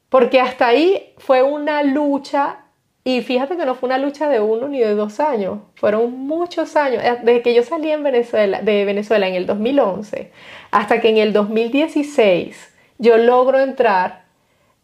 [0.09, 2.65] Porque hasta ahí fue una lucha
[3.03, 6.77] y fíjate que no fue una lucha de uno ni de dos años, fueron muchos
[6.77, 10.31] años, eh, desde que yo salí en Venezuela, de Venezuela en el 2011
[10.71, 14.25] hasta que en el 2016 yo logro entrar,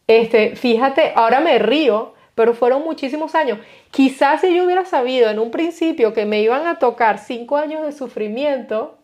[0.06, 3.58] este, fíjate, ahora me río, pero fueron muchísimos años.
[3.90, 7.84] Quizás si yo hubiera sabido en un principio que me iban a tocar cinco años
[7.84, 8.98] de sufrimiento,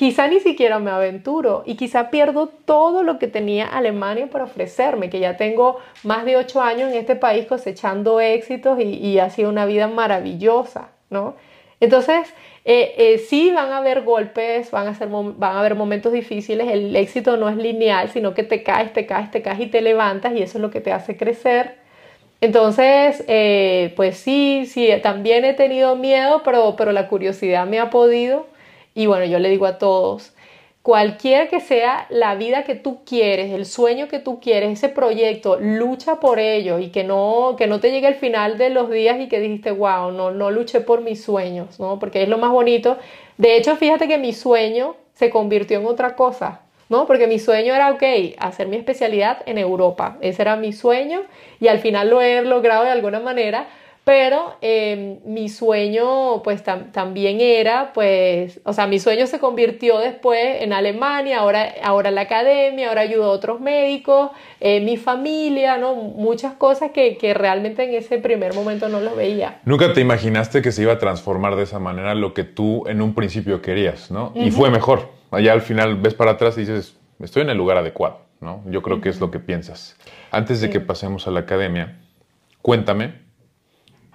[0.00, 5.10] quizá ni siquiera me aventuro y quizá pierdo todo lo que tenía Alemania para ofrecerme,
[5.10, 9.50] que ya tengo más de ocho años en este país cosechando éxitos y, ha sido
[9.50, 10.88] una vida maravillosa.
[11.10, 11.34] ¿no?
[11.80, 12.32] Entonces,
[12.64, 16.68] eh, eh, sí van a haber golpes, van a, ser, van a haber momentos difíciles,
[16.68, 19.82] el éxito no es lineal, sino que te caes, te caes, te caes y te
[19.82, 21.74] levantas y eso es lo que te hace crecer.
[22.40, 27.90] Entonces, eh, pues sí, sí, también he tenido miedo, pero, pero la curiosidad me ha
[27.90, 28.46] podido.
[29.00, 30.34] Y bueno, yo le digo a todos,
[30.82, 35.58] cualquier que sea la vida que tú quieres, el sueño que tú quieres, ese proyecto,
[35.58, 39.18] lucha por ello y que no, que no te llegue el final de los días
[39.18, 41.98] y que dijiste, wow, no, no luché por mis sueños, ¿no?
[41.98, 42.98] Porque es lo más bonito.
[43.38, 46.60] De hecho, fíjate que mi sueño se convirtió en otra cosa.
[46.90, 47.06] ¿no?
[47.06, 48.02] Porque mi sueño era, ok,
[48.38, 50.18] hacer mi especialidad en Europa.
[50.20, 51.22] Ese era mi sueño
[51.58, 53.68] y al final lo he logrado de alguna manera,
[54.04, 60.62] pero em, mi sueño pues también era, pues, o sea, mi sueño se convirtió después
[60.62, 64.30] en Alemania, ahora, ahora la academia, ahora ayudo a otros médicos,
[64.60, 65.94] eh, mi familia, ¿no?
[65.94, 69.60] Muchas cosas que, que realmente en ese primer momento no lo veía.
[69.64, 73.02] Nunca te imaginaste que se iba a transformar de esa manera lo que tú en
[73.02, 74.32] un principio querías, ¿no?
[74.34, 77.76] Y fue mejor allá al final ves para atrás y dices, estoy en el lugar
[77.76, 78.62] adecuado, ¿no?
[78.66, 79.96] Yo creo que es lo que piensas.
[80.30, 82.00] Antes de que pasemos a la academia,
[82.62, 83.14] cuéntame,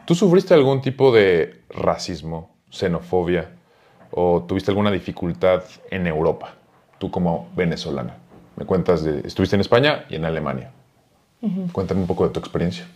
[0.05, 3.49] ¿tú sufriste algún tipo de racismo, xenofobia
[4.11, 6.55] o tuviste alguna dificultad en Europa,
[6.97, 8.17] tú como venezolana?
[8.55, 10.71] Me cuentas de, estuviste en España y en Alemania.
[11.71, 12.87] Cuéntame un poco de tu experiencia.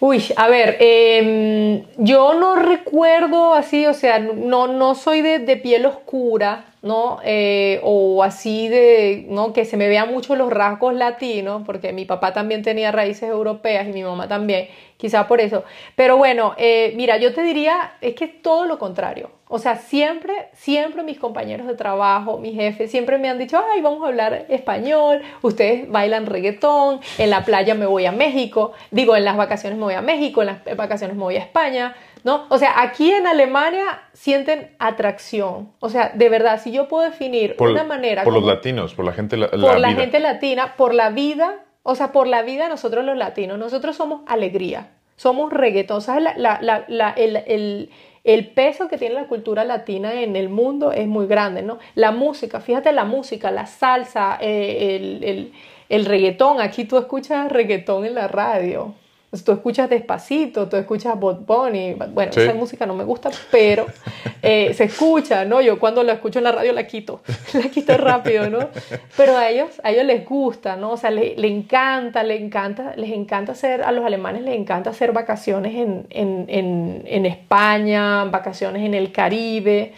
[0.00, 5.56] Uy, a ver, em, yo no recuerdo así, o sea, no, no soy de, de
[5.56, 7.18] piel oscura, ¿no?
[7.24, 9.54] Eh, o así de, ¿no?
[9.54, 13.88] Que se me vean mucho los rasgos latinos, porque mi papá también tenía raíces europeas
[13.88, 14.68] y mi mamá también,
[14.98, 15.64] quizá por eso.
[15.96, 19.30] Pero bueno, eh, mira, yo te diría, es que es todo lo contrario.
[19.54, 23.80] O sea, siempre, siempre mis compañeros de trabajo, mis jefes, siempre me han dicho, ay,
[23.82, 29.14] vamos a hablar español, ustedes bailan reggaetón, en la playa me voy a México, digo,
[29.14, 31.94] en las vacaciones me voy a México, en las vacaciones me voy a España,
[32.24, 32.46] ¿no?
[32.48, 35.70] O sea, aquí en Alemania sienten atracción.
[35.78, 38.24] O sea, de verdad, si yo puedo definir una manera...
[38.24, 41.94] Por los latinos, por la gente la, Por la gente latina, por la vida, o
[41.94, 46.02] sea, por la vida nosotros los latinos, nosotros somos alegría, somos reggaetón.
[46.02, 46.34] ¿Sabes?
[47.16, 47.90] el, el,
[48.54, 51.78] peso que tiene la cultura latina en el mundo es muy grande, ¿no?
[51.94, 55.52] La música, fíjate la música, la salsa, eh, el,
[55.88, 58.94] el reggaetón, aquí tú escuchas reggaetón en la radio.
[59.42, 63.86] Tú escuchas Despacito, tú escuchas Bot Bunny, bueno, esa música no me gusta, pero
[64.42, 65.60] eh, se escucha, ¿no?
[65.60, 67.22] Yo cuando la escucho en la radio la quito,
[67.54, 68.68] la quito rápido, ¿no?
[69.16, 70.92] Pero a ellos, a ellos les gusta, ¿no?
[70.92, 74.90] O sea, le, le encanta, le encanta, les encanta hacer, a los alemanes les encanta
[74.90, 79.92] hacer vacaciones en, en, en, en España, vacaciones en el Caribe.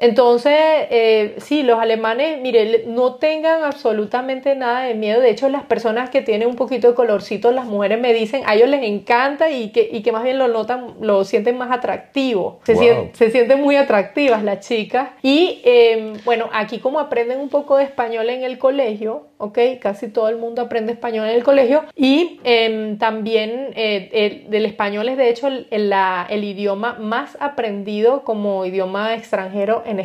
[0.00, 5.20] Entonces, eh, sí, los alemanes, mire, no tengan absolutamente nada de miedo.
[5.20, 8.54] De hecho, las personas que tienen un poquito de colorcito, las mujeres me dicen, a
[8.54, 12.60] ellos les encanta y que, y que más bien lo notan, lo sienten más atractivo.
[12.62, 12.76] Se,
[13.30, 15.10] sienten, muy atractivas las chicas.
[15.22, 19.58] Y em, bueno, aquí como aprenden un poco de español en el colegio, ¿ok?
[19.80, 21.84] Casi todo el mundo aprende español en el colegio.
[21.96, 28.66] Y em, también eh, el, español es de hecho el, el idioma más aprendido como
[28.66, 30.00] idioma extranjero en,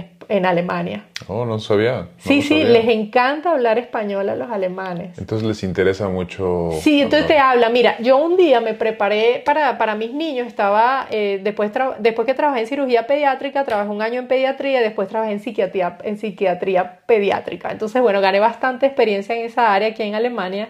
[0.46, 1.06] Alemania.
[1.28, 2.08] Oh, no sabía.
[2.18, 5.18] sí, sí, les encanta hablar español a los alemanes.
[5.18, 6.70] Entonces les interesa mucho.
[6.82, 7.70] Sí, entonces te habla.
[7.70, 12.34] Mira, yo un día me preparé para, para mis niños, estaba, eh, después, después que
[12.34, 17.00] trabajé en cirugía pediátrica, trabajé un año en pediatría, después trabajé en psiquiatría, en psiquiatría
[17.06, 17.72] pediátrica.
[17.72, 20.70] Entonces, bueno, gané bastante experiencia en esa área aquí en Alemania.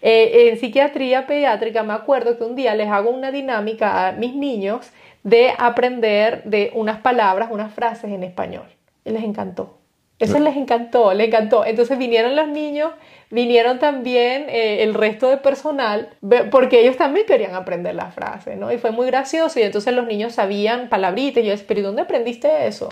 [0.00, 4.34] Eh, en psiquiatría pediátrica me acuerdo que un día les hago una dinámica a mis
[4.34, 4.92] niños
[5.24, 8.64] de aprender de unas palabras, unas frases en español.
[9.08, 9.78] Y les encantó.
[10.18, 11.64] Eso les encantó, les encantó.
[11.64, 12.92] Entonces vinieron los niños,
[13.30, 16.08] vinieron también eh, el resto de personal,
[16.50, 18.72] porque ellos también querían aprender las frases, ¿no?
[18.72, 19.60] Y fue muy gracioso.
[19.60, 21.42] Y entonces los niños sabían palabritas.
[21.42, 22.88] Y yo decía, pero ¿dónde aprendiste eso?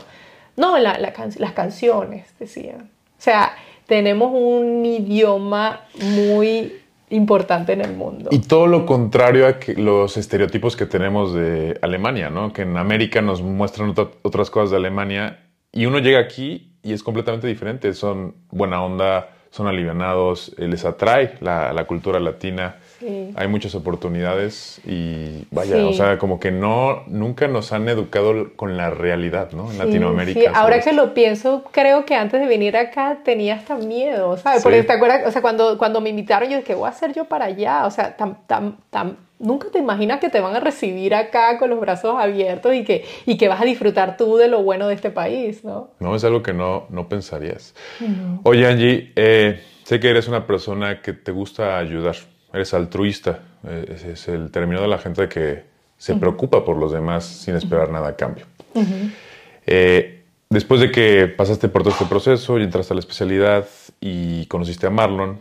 [0.57, 2.91] No, la, las canciones, decían.
[3.19, 3.57] O sea,
[3.87, 8.31] tenemos un idioma muy importante en el mundo.
[8.33, 12.53] Y todo lo contrario a que los estereotipos que tenemos de Alemania, ¿no?
[12.53, 15.41] Que en América nos muestran otras cosas de Alemania
[15.77, 17.93] y uno llega aquí y es completamente diferente.
[17.93, 22.77] Son buena onda, son alivianados, eh, les atrae la, la cultura latina.
[23.35, 28.77] Hay muchas oportunidades y vaya, o sea, como que no, nunca nos han educado con
[28.77, 29.71] la realidad, ¿no?
[29.71, 30.41] En Latinoamérica.
[30.41, 34.63] Sí, ahora que lo pienso, creo que antes de venir acá tenía hasta miedo, ¿sabes?
[34.63, 37.13] Porque te acuerdas, o sea, cuando, cuando me invitaron, yo dije, ¿qué voy a hacer
[37.13, 37.87] yo para allá?
[37.87, 41.71] O sea, tan, tan, tan, nunca te imaginas que te van a recibir acá con
[41.71, 44.95] los brazos abiertos y que, y que vas a disfrutar tú de lo bueno de
[44.95, 45.91] este país, ¿no?
[46.01, 47.75] No, es algo que no, no pensarías.
[48.43, 52.17] Oye, Angie, eh, sé que eres una persona que te gusta ayudar
[52.57, 53.41] eres altruista.
[53.65, 55.65] Eh, ese es el término de la gente que
[55.99, 58.47] se preocupa por los demás sin esperar nada a cambio.
[59.67, 63.67] Eh, después de que pasaste por todo este proceso y entraste a la especialidad
[64.01, 65.41] y conociste a Marlon,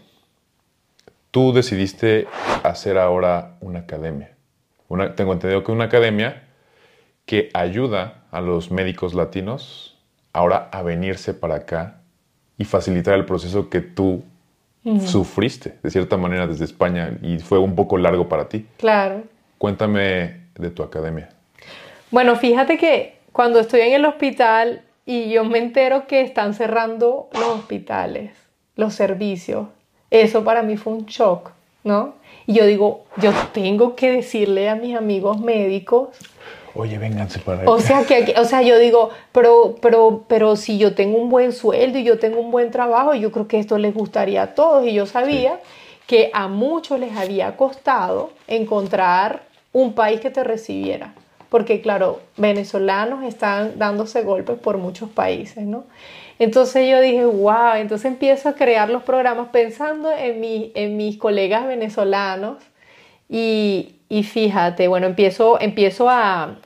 [1.32, 2.28] tú decidiste
[2.64, 4.32] hacer ahora una academia.
[5.16, 6.44] tengo entendido que una academia
[7.26, 9.98] que ayuda a los médicos latinos
[10.32, 12.02] ahora a venirse para acá
[12.58, 14.24] y facilitar el proceso que tú
[15.06, 18.66] sufriste de cierta manera desde España y fue un poco largo para ti.
[18.78, 19.24] Claro.
[19.58, 21.30] Cuéntame de tu academia.
[22.12, 27.30] Bueno, fíjate que cuando estoy en el hospital y yo me entero que están cerrando
[27.34, 28.32] los hospitales,
[28.76, 29.68] los servicios,
[30.12, 31.52] eso para mí fue un shock,
[31.84, 32.14] ¿no?
[32.48, 36.10] Y yo digo, yo tengo que decirle a mis amigos médicos
[36.76, 37.70] Oye, vénganse para.
[37.70, 41.54] O sea, que, o sea, yo digo, pero, pero, pero si yo tengo un buen
[41.54, 44.86] sueldo y yo tengo un buen trabajo, yo creo que esto les gustaría a todos.
[44.86, 45.60] Y yo sabía
[46.06, 51.14] que a muchos les había costado encontrar un país que te recibiera.
[51.50, 55.86] Porque, claro, venezolanos están dándose golpes por muchos países, ¿no?
[56.40, 61.18] Entonces yo dije, wow, entonces empiezo a crear los programas pensando en, mi, en mis
[61.18, 62.58] colegas venezolanos
[63.30, 66.58] y, y fíjate, bueno, empiezo, empiezo, a,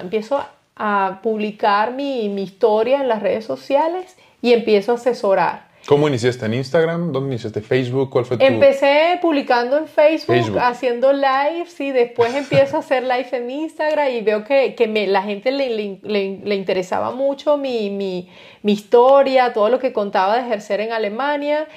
[0.00, 0.44] empiezo
[0.76, 5.66] a publicar mi, mi, historia en las redes sociales y empiezo a asesorar.
[5.86, 7.12] ¿Cómo iniciaste en Instagram?
[7.12, 7.60] ¿Dónde iniciaste?
[7.60, 8.10] ¿Facebook?
[8.10, 8.44] ¿Cuál fue tu...?
[8.44, 14.20] Empecé publicando en Facebook, haciendo lives y después empiezo a hacer live en Instagram y
[14.20, 18.28] veo que, que me, la gente le, le, le, interesaba mucho mi, mi,
[18.62, 21.68] mi historia, todo lo que contaba de ejercer en Alemania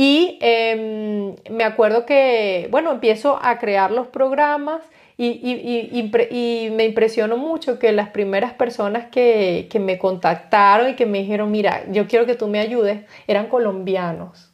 [0.00, 4.80] y em, me acuerdo que, bueno, empiezo a crear los programas
[5.16, 11.18] y, me impresionó mucho que las primeras personas que, que, me contactaron y que me
[11.18, 14.52] dijeron, mira, yo quiero que tú me ayudes, eran colombianos.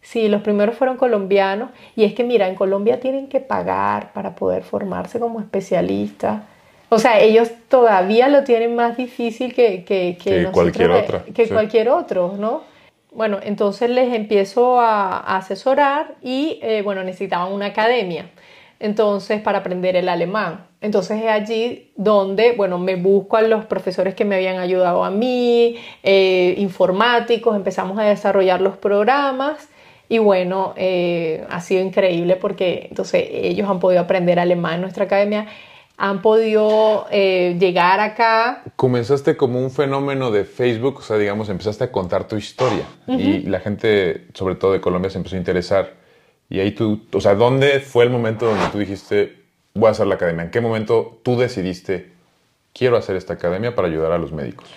[0.00, 4.36] Sí, los primeros fueron colombianos y es que, mira, en Colombia tienen que pagar para
[4.36, 6.44] poder formarse como especialistas.
[6.88, 11.24] O sea, ellos todavía lo tienen más difícil que, que, cualquier otra.
[11.34, 12.62] Que cualquier otro, ¿no?
[13.12, 18.30] Bueno, entonces les empiezo a, asesorar y, eh, bueno, necesitaban una academia,
[18.80, 20.66] entonces, para aprender el alemán.
[20.80, 25.10] Entonces es allí donde, bueno, me busco a los profesores que me habían ayudado a
[25.10, 29.68] mí, eh, informáticos, empezamos a desarrollar los programas
[30.08, 35.04] y bueno, eh, ha sido increíble porque entonces ellos han podido aprender alemán en nuestra
[35.04, 35.46] academia
[35.98, 38.62] han podido eh, llegar acá.
[38.76, 43.40] Comenzaste como un fenómeno de Facebook, o sea, digamos, empezaste a contar tu historia y
[43.42, 45.94] la gente, sobre todo de Colombia, se empezó a interesar.
[46.48, 49.42] Y ahí tú, o sea, ¿dónde fue el momento donde tú dijiste,
[49.74, 50.44] voy a hacer la academia?
[50.44, 52.12] ¿En qué momento tú decidiste,
[52.72, 54.68] quiero hacer esta academia para ayudar a los médicos?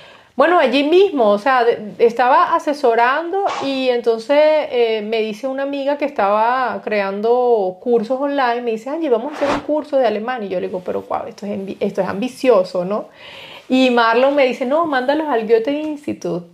[0.41, 1.63] Bueno, allí mismo, o sea,
[1.99, 8.71] estaba asesorando y entonces eh, me dice una amiga que estaba creando cursos online, me
[8.71, 10.41] dice, Angie, vamos a hacer un curso de alemán.
[10.41, 13.09] Y yo le digo, pero wow, esto es, esto es ambicioso, ¿no?
[13.69, 16.47] Y Marlon me dice, no, mándalos al Goethe Institute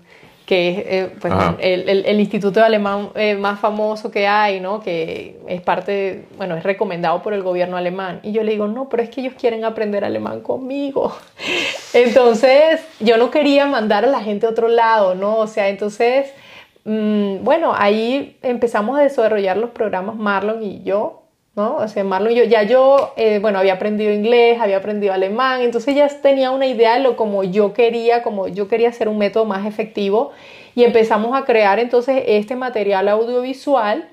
[0.47, 4.79] que es eh, pues, el, el, instituto de alemán eh, más famoso que hay, ¿no?
[4.79, 8.21] que es parte, bueno, es recomendado por el gobierno alemán.
[8.23, 11.13] Y yo le digo, no, pero es que ellos quieren aprender alemán conmigo.
[11.93, 15.35] entonces, yo no quería mandar a la gente a otro lado, ¿no?
[15.35, 16.33] O sea, entonces,
[16.85, 21.23] mm, bueno, ahí empezamos a desarrollar los programas Marlon y yo.
[21.57, 21.77] ¿No?
[21.77, 25.95] O sea, Marlon yo, ya yo, eh, bueno, había aprendido inglés, había aprendido alemán, entonces
[25.95, 29.43] ya tenía una idea de lo como yo quería, como yo quería hacer un método
[29.45, 30.31] más efectivo
[30.75, 34.07] y empezamos a crear entonces este material audiovisual.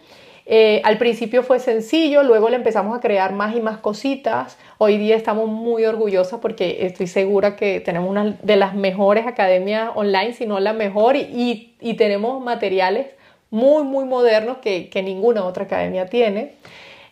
[0.46, 4.56] Eh, al principio fue sencillo, luego le empezamos a crear más y más cositas.
[4.78, 9.90] Hoy día estamos muy orgullosas porque estoy segura que tenemos una de las mejores academias
[9.94, 13.08] online, si no la mejor, y, y tenemos materiales
[13.50, 16.52] muy, muy modernos que, que ninguna otra academia tiene.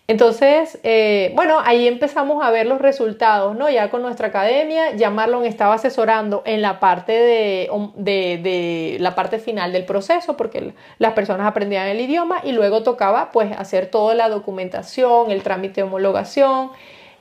[0.09, 3.71] Entonces, eh, bueno, ahí empezamos a ver los resultados, ¿no?
[3.71, 9.39] Ya con nuestra academia, ya Marlon estaba asesorando en la parte de, de, la parte
[9.39, 14.15] final del proceso, porque las personas aprendían el idioma y luego tocaba pues hacer toda
[14.15, 16.73] la documentación, el trámite de homologación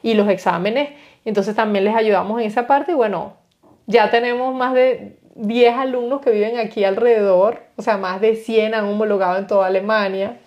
[0.01, 0.89] y los exámenes.
[1.23, 3.33] Entonces también les ayudamos en esa parte y bueno,
[3.85, 8.73] ya tenemos más de 10 alumnos que viven aquí alrededor, o sea, más de 100
[8.73, 10.39] han homologado en toda Alemania.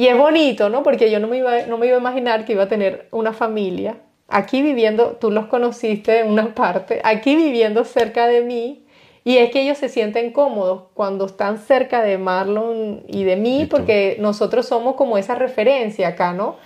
[0.00, 0.82] Y es bonito, ¿no?
[0.82, 3.34] Porque yo no me, iba, no me iba a imaginar que iba a tener una
[3.34, 3.96] familia
[4.28, 8.86] aquí viviendo, tú los conociste en una parte, aquí viviendo cerca de mí.
[9.24, 13.66] Y es que ellos se sienten cómodos cuando están cerca de Marlon y de mí,
[13.70, 16.56] porque nosotros somos como esa referencia acá, ¿no?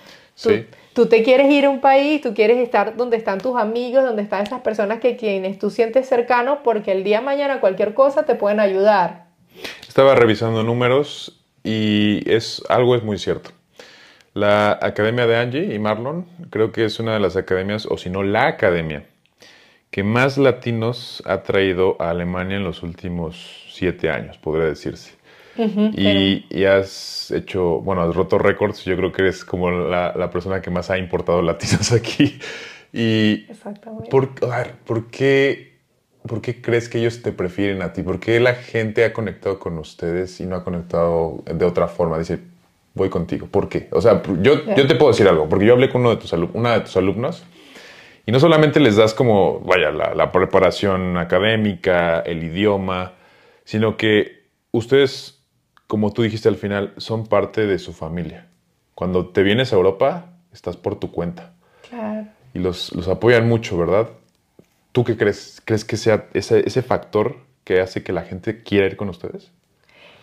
[0.41, 0.65] Tú, sí.
[0.93, 4.21] tú te quieres ir a un país, tú quieres estar donde están tus amigos, donde
[4.21, 8.23] están esas personas que quienes tú sientes cercanos, porque el día de mañana cualquier cosa
[8.23, 9.25] te pueden ayudar.
[9.85, 13.49] Estaba revisando números y es, algo es muy cierto.
[14.33, 18.09] La Academia de Angie y Marlon creo que es una de las academias, o si
[18.09, 19.05] no la academia,
[19.89, 25.13] que más latinos ha traído a Alemania en los últimos siete años, podría decirse.
[25.57, 28.83] y, has hecho, bueno, has roto récords.
[28.83, 32.37] Yo creo que eres como la, persona que más ha importado latinos aquí.
[32.91, 34.09] Y Exactamente.
[34.09, 35.64] Por, a ver, ¿por qué,
[36.27, 38.03] ¿por qué crees que ellos te prefieren a ti?
[38.03, 42.17] ¿Por qué la gente ha conectado con ustedes y no ha conectado de otra forma?
[42.17, 42.39] Dice,
[42.93, 43.47] voy contigo.
[43.47, 43.87] ¿Por qué?
[43.91, 46.33] O sea, yo, yo te puedo decir algo, porque yo hablé con uno de tus
[46.33, 47.43] una de tus alumnos
[48.25, 53.13] y no solamente les das como, vaya, la, preparación académica, el idioma,
[53.63, 55.43] sino que ustedes,
[55.85, 58.47] como tú dijiste al final, son parte de su familia.
[58.95, 61.53] Cuando te vienes a Europa, estás por tu cuenta.
[61.87, 62.27] Claro.
[62.53, 64.09] Y los, los apoyan mucho, ¿verdad?
[64.95, 65.61] ¿Tú qué crees?
[65.65, 67.35] ¿Crees que sea ese, ese factor
[67.65, 69.51] que hace que la gente quiera ir con ustedes?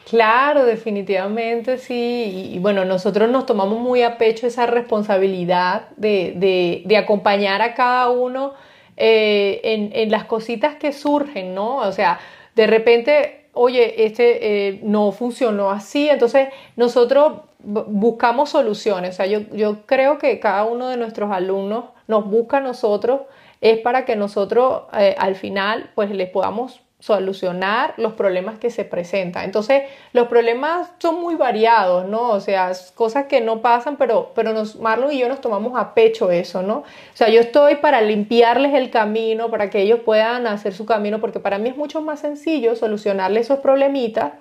[0.08, 2.52] Claro, definitivamente sí.
[2.54, 8.08] Y, bueno, nosotros nos tomamos muy a pecho esa responsabilidad de, de, acompañar a cada
[8.08, 8.54] uno
[8.96, 11.76] eh, en, en, las cositas que surgen, ¿no?
[11.76, 12.18] O sea,
[12.54, 19.10] de repente, oye, este eh, no funcionó así, entonces nosotros buscamos soluciones.
[19.10, 23.20] O sea, yo, yo creo que cada uno de nuestros alumnos nos busca a nosotros
[23.62, 28.84] es para que nosotros eh, al final pues les podamos solucionar los problemas que se
[28.84, 29.44] presentan.
[29.44, 29.82] Entonces,
[30.12, 32.30] los problemas son muy variados, ¿no?
[32.30, 35.94] O sea, cosas que no pasan, pero, pero nos, Marlon y yo nos tomamos a
[35.94, 36.78] pecho eso, ¿no?
[36.78, 41.20] O sea, yo estoy para limpiarles el camino, para que ellos puedan hacer su camino,
[41.20, 44.34] porque para mí es mucho más sencillo solucionarles esos problemitas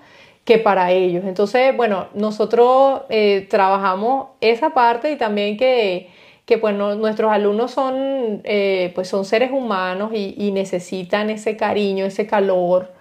[0.46, 1.26] que para ellos.
[1.26, 6.10] Entonces, bueno, nosotros eh, trabajamos esa parte y también que
[6.52, 12.28] que pues nuestros alumnos son, eh, pues son seres humanos y, necesitan ese cariño, ese
[12.28, 12.92] calor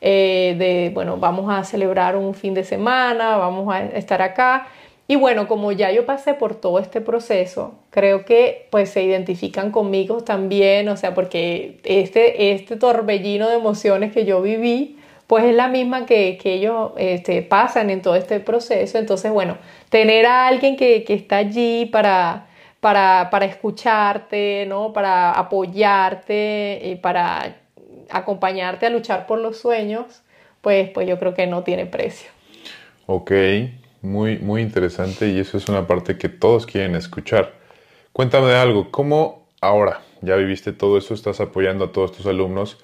[0.00, 4.68] eh, de, bueno, vamos a celebrar un fin de semana, vamos a estar acá.
[5.08, 9.72] Y bueno, como ya yo pasé por todo este proceso, creo que pues se identifican
[9.72, 15.54] conmigo también, o sea, porque este, este torbellino de emociones que yo viví, pues es
[15.56, 18.98] la misma que, que ellos este, pasan en todo este proceso.
[18.98, 19.58] Entonces, bueno,
[19.88, 22.46] tener a alguien que, que está allí para
[22.80, 24.92] para, para escucharte, ¿no?
[24.92, 27.56] para apoyarte y para
[28.10, 30.22] acompañarte a luchar por los sueños,
[30.60, 32.30] pues, pues yo creo que no tiene precio.
[33.06, 33.32] Ok,
[34.02, 37.52] muy, muy interesante y eso es una parte que todos quieren escuchar.
[38.12, 42.78] Cuéntame de algo, ¿cómo ahora ya viviste todo eso, estás apoyando a todos tus alumnos?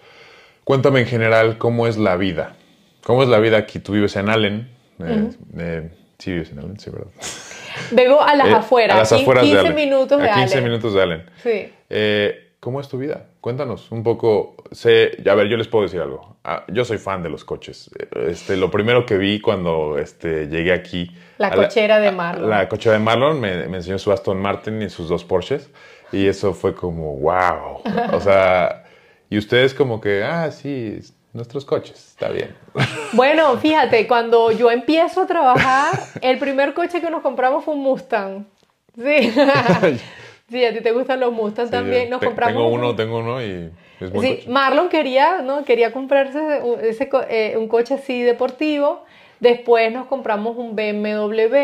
[0.64, 2.57] Cuéntame en general cómo es la vida.
[3.05, 3.78] ¿Cómo es la vida aquí?
[3.78, 4.68] Tú vives en Allen.
[4.99, 7.11] Eh, eh, sí, vives en Allen, sí, ¿verdad?
[7.91, 10.95] Vengo a las eh, afueras, a las afueras 15 de minutos de a 15 minutos
[10.95, 11.31] de Allen.
[11.43, 11.72] Sí.
[11.91, 13.27] Eh, ¿Cómo es tu vida?
[13.41, 14.57] Cuéntanos un poco.
[14.72, 16.37] Sé, a ver, yo les puedo decir algo.
[16.43, 17.91] Ah, yo soy fan de los coches.
[18.27, 21.11] Este, lo primero que vi cuando este, llegué aquí.
[21.39, 22.51] La cochera de Marlon.
[22.51, 25.70] La, cochera de Marlon me, me, enseñó su Aston Martin y sus dos Porsches.
[26.12, 27.83] Y eso fue como, wow.
[28.12, 28.85] O sea,
[29.29, 31.01] y ustedes como que, ah, sí,
[31.37, 32.55] nuestros coches, está bien.
[33.12, 37.82] Bueno, fíjate, cuando yo empiezo a trabajar, el primer coche que nos compramos fue un
[37.82, 38.47] Mustang.
[38.97, 39.32] Sí.
[40.51, 42.11] sí, a ti te gustan los Mustang también.
[42.11, 43.70] Nos compramos tengo uno, tengo uno y
[44.01, 45.64] es Sí, Marlon quería, ¿no?
[45.64, 49.05] Quería comprarse ese, eh, un coche así deportivo.
[49.41, 51.57] Después nos compramos un BMW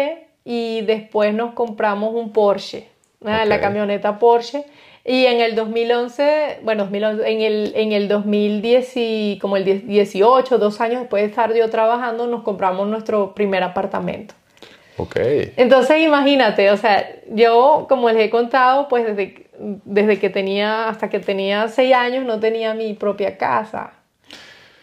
[0.45, 2.89] y después nos compramos un Porsche,
[3.21, 4.65] la camioneta Porsche.
[5.05, 10.81] Y en el 2011, bueno, en el, en el 2010, y como el 18, dos
[10.81, 14.35] años después de estar yo trabajando, nos compramos nuestro primer apartamento.
[14.97, 15.17] Ok.
[15.57, 21.11] Entonces imagínate, o sea, yo como les he contado, pues desde, desde que tenía, hasta
[21.11, 23.95] que tenía seis años no tenía mi propia casa.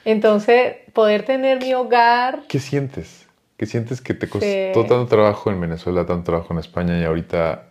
[0.03, 2.41] Entonces, poder tener mi hogar...
[2.47, 3.27] ¿Qué sientes?
[3.57, 7.68] ¿Qué sientes que te costó tanto trabajo en Venezuela, tanto trabajo en España y ahorita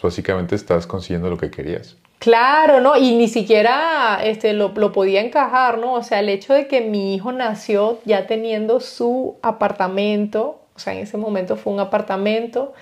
[0.00, 1.96] pues, básicamente estás consiguiendo lo que querías.
[2.18, 2.96] Claro, ¿no?
[2.96, 5.94] Y ni siquiera este, lo, lo, podía encajar, ¿no?
[5.94, 10.92] O sea, el hecho de que mi hijo nació ya teniendo su apartamento, o sea,
[10.94, 12.74] en ese momento fue un apartamento.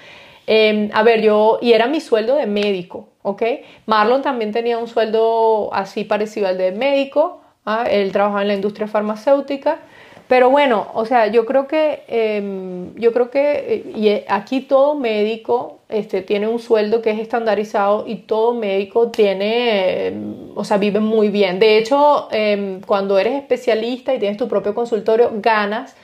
[0.47, 3.43] Em, a ver, yo, y era mi sueldo de médico, ¿ok?
[3.87, 7.85] Marlon también tenía un sueldo así parecido al de médico, ¿ah?
[7.91, 9.79] él trabajaba en la industria farmacéutica.
[10.27, 14.63] Pero bueno, o sea, yo creo que, em, yo creo que eh, y eh, aquí
[14.63, 20.65] todo médico este, tiene un sueldo que es estandarizado y todo médico tiene, em, o
[20.65, 21.59] sea, vive muy bien.
[21.59, 25.95] De hecho, em, cuando eres especialista y tienes tu propio consultorio, ganas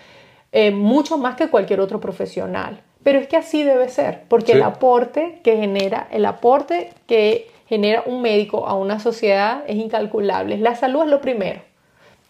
[0.52, 2.80] eh, mucho más que cualquier otro profesional.
[3.02, 8.02] Pero es que así debe ser, porque el aporte que genera, el aporte que genera
[8.04, 10.58] un médico a una sociedad es incalculable.
[10.58, 11.62] La salud es lo primero.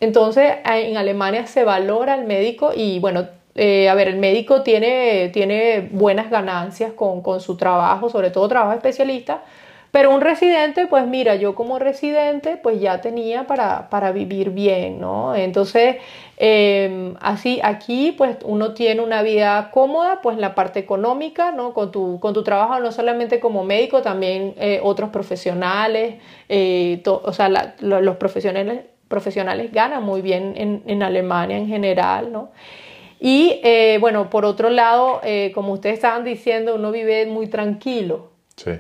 [0.01, 5.29] Entonces, en Alemania se valora al médico y bueno, eh, a ver, el médico tiene,
[5.33, 9.43] tiene buenas ganancias con, con, su trabajo, sobre todo trabajo especialista,
[9.91, 15.01] pero un residente, pues mira, yo como residente, pues ya tenía para, para vivir bien,
[15.01, 15.35] ¿no?
[15.35, 15.97] Entonces,
[16.37, 21.75] em, así, aquí, pues uno tiene una vida cómoda, pues la parte económica, ¿no?
[21.75, 26.17] Con tu, con tu trabajo, no solamente como médico, también eh, otros profesionales,
[26.49, 27.49] eh, o sea,
[27.81, 32.53] los profesionales, profesionales ganan muy bien en, en Alemania en general, ¿no?
[33.19, 38.31] Y eh, bueno, por otro lado, eh, como ustedes estaban diciendo, uno vive muy tranquilo.
[38.57, 38.71] Sí.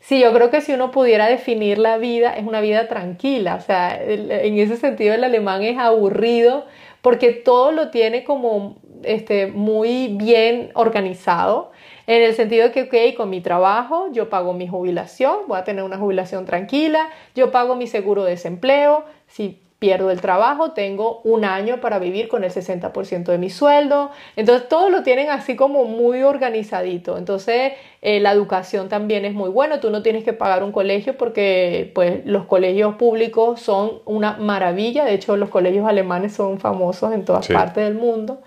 [0.00, 3.56] Sí, yo creo que si uno pudiera definir la vida, es una vida tranquila.
[3.56, 6.64] O sea, en ese sentido el alemán es aburrido
[7.02, 11.72] porque todo lo tiene como este, muy bien organizado.
[12.06, 15.64] En el sentido de que, ok, con mi trabajo yo pago mi jubilación, voy a
[15.64, 21.22] tener una jubilación tranquila, yo pago mi seguro de desempleo, si pierdo el trabajo, tengo
[21.24, 24.10] un año para vivir con el 60% de mi sueldo.
[24.36, 27.16] Entonces, todo lo tienen así como muy organizadito.
[27.16, 29.80] Entonces, eh, la educación también es muy buena.
[29.80, 35.06] Tú no tienes que pagar un colegio porque pues, los colegios públicos son una maravilla.
[35.06, 38.42] De hecho, los colegios alemanes son famosos en todas partes del mundo.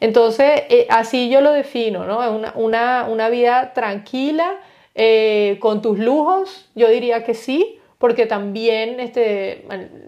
[0.00, 2.28] Entonces, eh, así yo lo defino, ¿no?
[2.28, 4.56] Una, una, una vida tranquila,
[4.96, 9.64] eh, con tus lujos, yo diría que sí porque también este,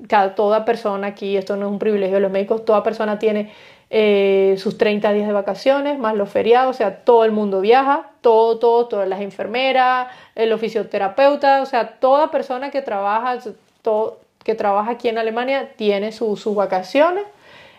[0.09, 3.53] cada, toda persona aquí, esto no es un privilegio de los médicos, toda persona tiene
[3.89, 8.11] eh, sus 30 días de vacaciones, más los feriados, o sea, todo el mundo viaja,
[8.21, 13.39] todo, todo, todas las enfermeras, el fisioterapeuta, o sea, toda persona que trabaja,
[13.83, 17.23] todo, que trabaja aquí en Alemania tiene sus vacaciones.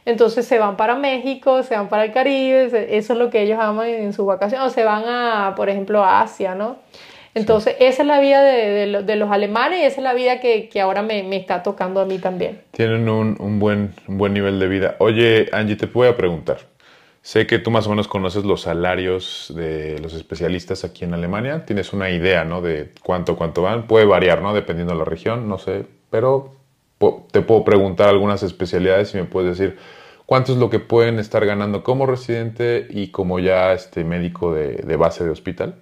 [0.05, 3.59] Entonces se van para México, se van para el Caribe, eso es lo que ellos
[3.59, 6.77] aman en sus vacaciones, o se van a, por ejemplo, a Asia, ¿no?
[7.35, 11.01] Entonces, esa es la vida de, los alemanes y esa es la vida que, ahora
[11.01, 12.61] me, está tocando a mí también.
[12.71, 14.95] Tienen un, buen, buen nivel de vida.
[14.99, 16.59] Oye, Angie, te voy a preguntar.
[17.21, 21.65] Sé que tú más o menos conoces los salarios de los especialistas aquí en Alemania.
[21.65, 22.61] Tienes una idea, ¿no?
[22.61, 23.85] De cuánto, cuánto van.
[23.85, 24.53] Puede variar, ¿no?
[24.53, 25.85] Dependiendo de la región, no sé.
[26.09, 26.53] Pero
[27.31, 29.77] te puedo preguntar algunas especialidades y me puedes decir,
[30.25, 34.95] cuánto es lo que pueden estar ganando como residente y como ya este médico de,
[34.95, 35.75] base de hospital?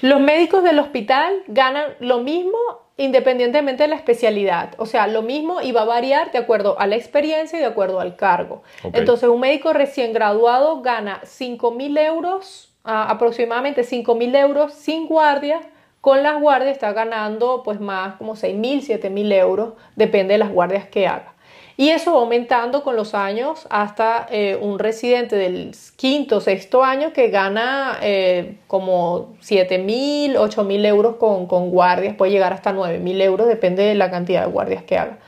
[0.00, 2.58] Los médicos del hospital ganan lo mismo
[2.96, 4.74] independientemente de la especialidad.
[4.78, 7.66] O sea, lo mismo y va a variar de acuerdo a la experiencia y de
[7.66, 8.62] acuerdo al cargo.
[8.92, 15.60] Entonces, un médico recién graduado gana 5 mil euros, aproximadamente 5 mil euros sin guardia.
[16.00, 20.38] Con las guardias está ganando pues más como 6 mil, 7 mil euros, depende de
[20.38, 21.34] las guardias que haga.
[21.76, 27.12] Y eso va aumentando con los años hasta eh, un residente del quinto, sexto año
[27.12, 32.72] que gana eh, como 7 mil, 8 mil euros con, con, guardias, puede llegar hasta
[32.72, 35.18] 9 mil euros, depende de la cantidad de guardias que haga.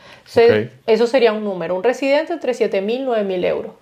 [0.87, 3.73] Eso sería un número, un residente entre 7 mil, 9 mil euros.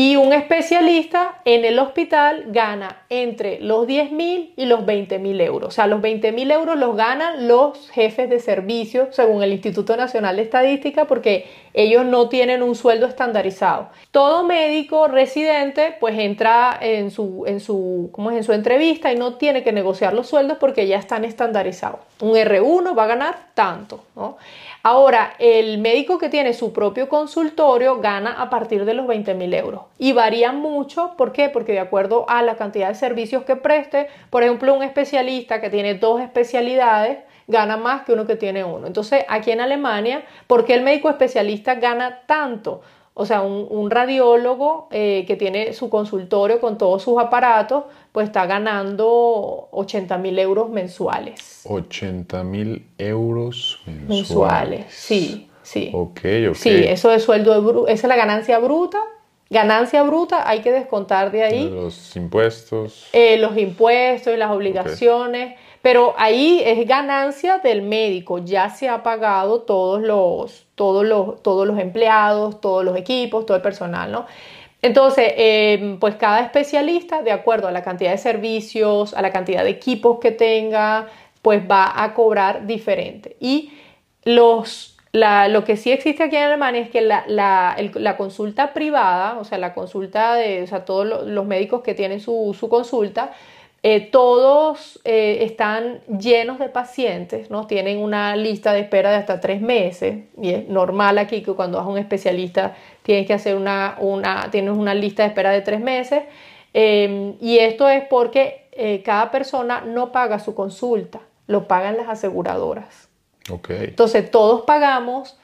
[0.00, 5.40] Y un especialista en el hospital gana entre los 10 mil y los 20 mil
[5.40, 5.70] euros.
[5.70, 9.96] O sea, los 20 mil euros los ganan los jefes de servicio según el Instituto
[9.96, 13.88] Nacional de Estadística porque ellos no tienen un sueldo estandarizado.
[14.12, 18.36] Todo médico residente pues entra en su, en su, ¿cómo es?
[18.36, 21.98] en su entrevista y no tiene que negociar los sueldos porque ya están estandarizados.
[22.20, 24.04] Un R1 va a ganar tanto.
[24.14, 24.36] ¿no?
[24.90, 29.52] Ahora, el médico que tiene su propio consultorio gana a partir de los 20 mil
[29.52, 31.12] euros y varía mucho.
[31.18, 31.50] ¿Por qué?
[31.50, 35.68] Porque de acuerdo a la cantidad de servicios que preste, por ejemplo, un especialista que
[35.68, 38.86] tiene dos especialidades gana más que uno que tiene uno.
[38.86, 42.80] Entonces, aquí en Alemania, ¿por qué el médico especialista gana tanto?
[43.20, 47.82] O sea, un, radiólogo eh, que tiene su consultorio con todos sus aparatos,
[48.12, 51.62] pues está ganando 80 mil euros mensuales.
[51.64, 54.08] 80 mil euros mensuales.
[54.08, 55.90] Mensuales, sí, sí.
[55.92, 56.20] Ok,
[56.50, 56.54] ok.
[56.54, 59.00] Sí, eso es sueldo, esa es la ganancia bruta.
[59.50, 61.68] Ganancia bruta hay que descontar de ahí.
[61.68, 63.08] Los impuestos.
[63.12, 65.58] Eh, los impuestos y las obligaciones.
[65.82, 71.66] Pero ahí es ganancia del médico, ya se ha pagado todos los, todos los, todos
[71.66, 74.26] los empleados, todos los equipos, todo el personal, ¿no?
[74.82, 79.64] Entonces, em, pues cada especialista, de acuerdo a la cantidad de servicios, a la cantidad
[79.64, 81.08] de equipos que tenga,
[81.42, 83.36] pues va a cobrar diferente.
[83.40, 83.72] Y
[84.24, 89.44] los, lo que sí existe aquí en Alemania es que la, la, consulta privada, o
[89.44, 93.32] sea, la consulta de o sea, todos los médicos que tienen su, su consulta,
[93.84, 97.68] eh, todos eh, están llenos de pacientes, ¿no?
[97.68, 101.78] Tienen una lista de espera de hasta tres meses y es normal aquí que cuando
[101.78, 102.74] vas a un especialista
[103.04, 106.24] tienes que hacer una, una, tienes una lista de espera de tres meses
[106.74, 112.08] em, y esto es porque eh, cada persona no paga su consulta, lo pagan las
[112.08, 113.08] aseguradoras.
[113.48, 113.84] Okay.
[113.84, 115.38] Entonces todos pagamos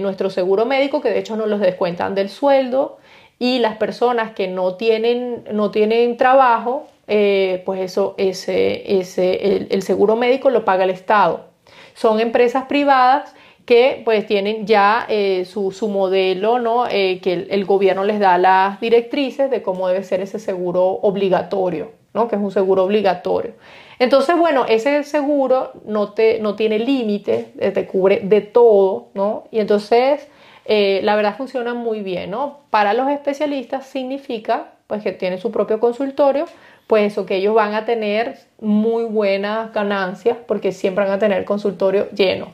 [0.00, 2.96] nuestro seguro médico que de hecho nos los descuentan del sueldo
[3.38, 9.82] y las personas que no tienen, no tienen trabajo, eh, pues eso, ese, ese, el,
[9.82, 11.46] seguro médico lo paga el Estado.
[11.94, 16.86] Son empresas privadas que pues tienen ya eh, su, su, modelo, ¿no?
[16.86, 21.92] Eh, que el, gobierno les da las directrices de cómo debe ser ese seguro obligatorio,
[22.12, 22.28] ¿no?
[22.28, 23.54] que es un seguro obligatorio.
[23.98, 29.44] Entonces, bueno, ese seguro no, te, no tiene límite, te cubre de todo, ¿no?
[29.50, 30.28] Y entonces
[30.66, 32.60] la verdad funciona muy bien, ¿no?
[32.70, 36.46] Para los especialistas significa pues que tienen su propio consultorio,
[36.88, 41.38] pues eso, que ellos van a tener muy buenas ganancias porque siempre van a tener
[41.38, 42.48] el consultorio lleno.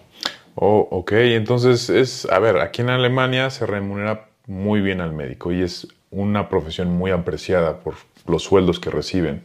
[0.57, 5.51] Oh, ok, entonces es, a ver, aquí en Alemania se remunera muy bien al médico
[5.51, 7.95] y es una profesión muy apreciada por
[8.27, 9.43] los sueldos que reciben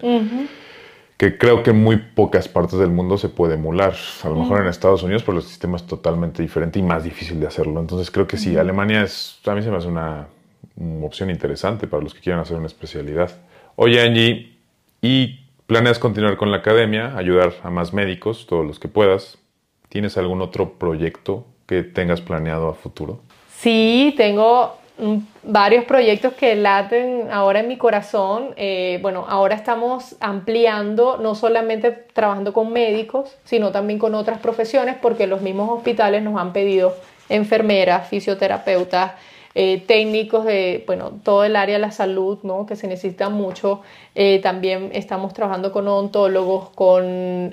[1.20, 3.94] que creo que en muy pocas partes del mundo se puede emular.
[4.24, 7.42] A lo mejor en Estados Unidos, pero el sistema es totalmente diferente y más difícil
[7.42, 7.82] de hacerlo.
[7.82, 10.28] Entonces creo que sí, Alemania es, a mí se me hace una,
[11.02, 13.32] opción interesante para los que quieran hacer una especialidad.
[13.76, 14.59] Oye Angie,
[15.02, 19.38] ¿y planeas continuar con la academia, ayudar a más médicos, todos los que puedas?
[19.90, 23.22] ¿Tienes algún otro proyecto que tengas planeado a futuro?
[23.56, 24.80] Sí, tengo
[25.44, 28.54] varios proyectos que laten ahora en mi corazón.
[28.58, 34.96] Eh, bueno, ahora estamos ampliando, no solamente trabajando con médicos, sino también con otras profesiones,
[35.02, 36.96] porque los mismos hospitales nos han pedido
[37.30, 39.14] enfermeras, fisioterapeutas,
[39.56, 42.66] eh, técnicos de, bueno, todo el área de la salud, ¿no?
[42.66, 43.82] Que se necesita mucho.
[44.22, 47.06] Eh, también estamos trabajando con odontólogos, con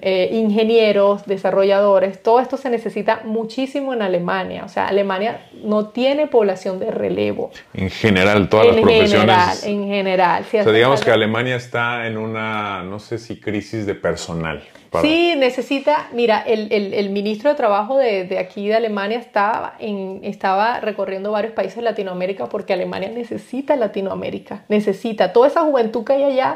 [0.03, 2.21] eh, ingenieros, desarrolladores.
[2.21, 4.65] Todo esto se necesita muchísimo en Alemania.
[4.65, 7.53] O sea, Alemania no tiene población de relevo.
[7.73, 9.13] En general, todas las profesiones.
[9.13, 10.43] General, en general.
[10.43, 14.65] o sea, digamos que Alemania está en una, no sé si crisis de personal.
[15.03, 19.75] Sí, necesita, mira, el, el, el, ministro de Trabajo de, de, aquí de Alemania estaba,
[19.79, 26.05] en, estaba recorriendo varios países de Latinoamérica porque Alemania necesita Latinoamérica, necesita toda esa juventud
[26.05, 26.56] que hay allá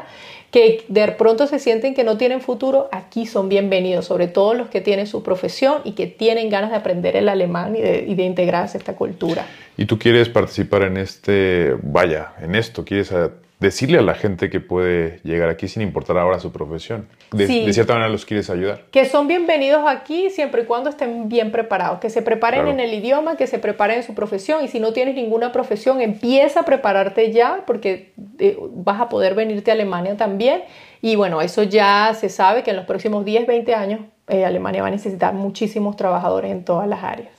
[0.51, 4.67] que de pronto se sienten que no tienen futuro, aquí son bienvenidos, sobre todo los
[4.69, 8.77] que tienen su profesión y que tienen ganas de aprender el alemán y de, integrarse
[8.77, 9.45] a esta cultura.
[9.77, 12.83] ¿Y tú quieres participar en este, vaya, en esto?
[12.83, 13.13] ¿Quieres
[13.61, 17.07] decirle a la gente que puede llegar aquí sin importar ahora su profesión.
[17.31, 18.85] De, cierta manera los quieres ayudar.
[18.89, 22.91] Que son bienvenidos aquí siempre y cuando estén bien preparados, que se preparen en el
[22.91, 26.63] idioma, que se preparen en su profesión y si no tienes ninguna profesión, empieza a
[26.63, 30.63] prepararte ya porque eh, vas a poder venirte a Alemania también.
[31.03, 34.81] Y bueno, eso ya se sabe que en los próximos 10, 20 años eh, Alemania
[34.81, 37.29] va a necesitar muchísimos trabajadores en todas las áreas.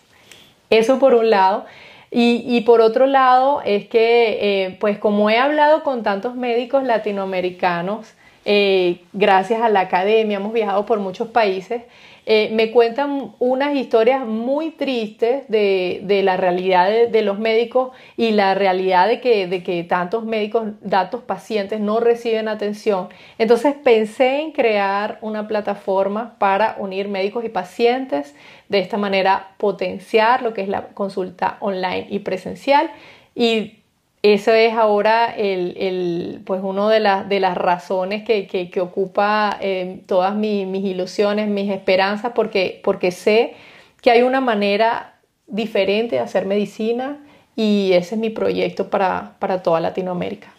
[0.71, 1.67] Eso por un lado.
[2.15, 8.15] Y, por otro lado, es que, eh, pues como he hablado con tantos médicos latinoamericanos,
[8.45, 11.83] eh, gracias a la academia, hemos viajado por muchos países,
[12.25, 18.55] eh, me cuentan unas historias muy tristes de, la realidad de, los médicos y la
[18.55, 23.09] realidad de que, de que tantos médicos, datos pacientes no reciben atención.
[23.39, 28.37] Entonces pensé en crear una plataforma para unir médicos y pacientes,
[28.69, 32.91] de esta manera potenciar lo que es la consulta online y presencial
[33.35, 33.82] y
[34.23, 40.03] eso es ahora el, pues una de, las, de las razones que, que, ocupa eh,
[40.07, 43.55] todas mis ilusiones, mis esperanzas, porque, porque sé
[44.01, 45.15] que hay una manera
[45.49, 47.19] diferente de hacer medicina
[47.57, 50.53] y ese es mi proyecto para, para toda Latinoamérica.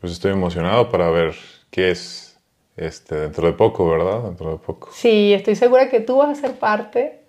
[0.00, 1.34] Pues estoy emocionado para ver
[1.70, 2.38] qué es
[2.76, 4.22] este, dentro de poco, ¿verdad?
[4.22, 4.88] Dentro de poco.
[4.92, 7.19] Sí, estoy segura que tú vas a ser parte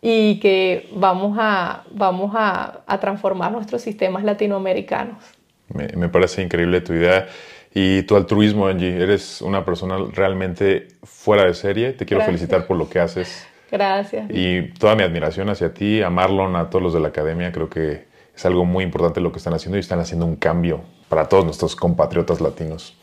[0.00, 5.24] y que vamos a, vamos a, a transformar nuestros sistemas latinoamericanos.
[5.68, 7.26] Me, me, parece increíble tu idea
[7.74, 9.02] y tu altruismo, Angie.
[9.02, 11.92] Eres una persona realmente fuera de serie.
[11.92, 13.46] Te quiero felicitar por lo que haces.
[13.70, 14.30] Gracias.
[14.30, 17.52] Y toda mi admiración hacia ti, a Marlon, a todos los de la academia.
[17.52, 20.80] Creo que es algo muy importante lo que están haciendo y están haciendo un cambio
[21.10, 22.96] para todos nuestros compatriotas latinos.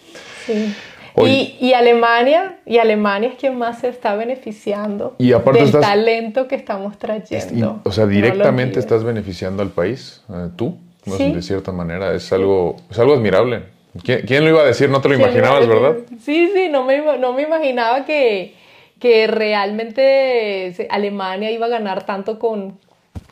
[0.46, 0.74] Sí
[1.18, 6.98] y, Alemania, y Alemania es quien más se está beneficiando y del talento que estamos
[6.98, 7.82] trayendo.
[7.84, 12.14] o sea, directamente estás beneficiando al país, eh, tú, de cierta manera.
[12.14, 13.64] Es algo, es algo admirable.
[14.04, 14.90] ¿Quién, lo iba a decir?
[14.90, 15.96] No te lo imaginabas, ¿verdad?
[16.22, 18.54] Sí, sí, no me, no me imaginaba que,
[19.00, 22.78] que realmente Alemania iba a ganar tanto con,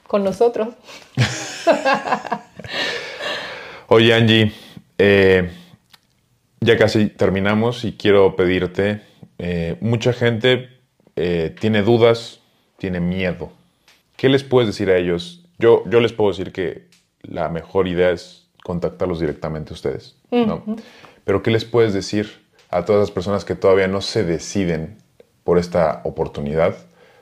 [0.07, 0.69] con nosotros.
[3.87, 4.53] Oye, Angie,
[4.97, 5.51] eh,
[6.63, 9.01] ya casi terminamos y quiero pedirte,
[9.37, 10.69] eh, mucha gente
[11.15, 12.39] eh, tiene dudas,
[12.77, 13.51] tiene miedo.
[14.15, 15.45] ¿Qué les puedes decir a ellos?
[15.59, 16.87] Yo, yo les puedo decir que
[17.21, 20.63] la mejor idea es contactarlos directamente a ustedes, ¿no?
[21.25, 24.97] Pero ¿qué les puedes decir a todas las personas que todavía no se deciden
[25.43, 26.75] por esta oportunidad,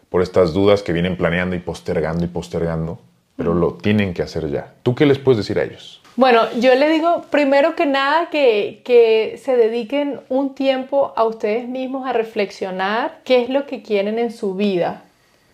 [0.10, 3.00] por estas dudas que vienen planeando y postergando y postergando,
[3.36, 4.74] pero lo tienen que hacer ya?
[4.84, 6.01] ¿Tú qué les puedes decir a ellos?
[6.18, 11.68] Bueno, yo le digo primero que nada que, que, se dediquen un tiempo a ustedes
[11.70, 15.04] mismos a reflexionar qué es lo que quieren en su vida.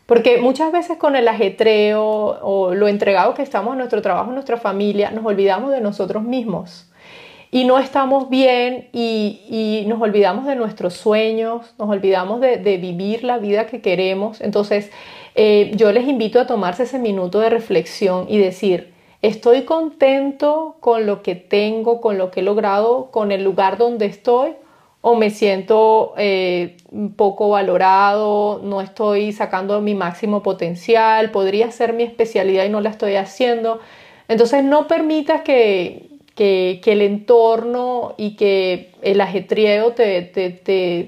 [0.07, 2.03] Porque muchas veces con el ajetreo
[2.41, 6.23] o lo entregado que estamos en nuestro trabajo, en nuestra familia, nos olvidamos de nosotros
[6.23, 6.89] mismos.
[7.51, 12.77] Y no estamos bien y, y nos olvidamos de nuestros sueños, nos olvidamos de, de
[12.77, 14.41] vivir la vida que queremos.
[14.41, 14.89] Entonces,
[15.35, 21.05] eh, yo les invito a tomarse ese minuto de reflexión y decir, ¿estoy contento con
[21.05, 24.51] lo que tengo, con lo que he logrado, con el lugar donde estoy?
[25.01, 26.77] ¿O me siento eh,
[27.15, 32.89] poco valorado, no estoy sacando mi máximo potencial, podría ser mi especialidad y no la
[32.89, 33.79] estoy haciendo?
[34.27, 40.49] Entonces no permitas que, que, el entorno y que el ajetreo te, te,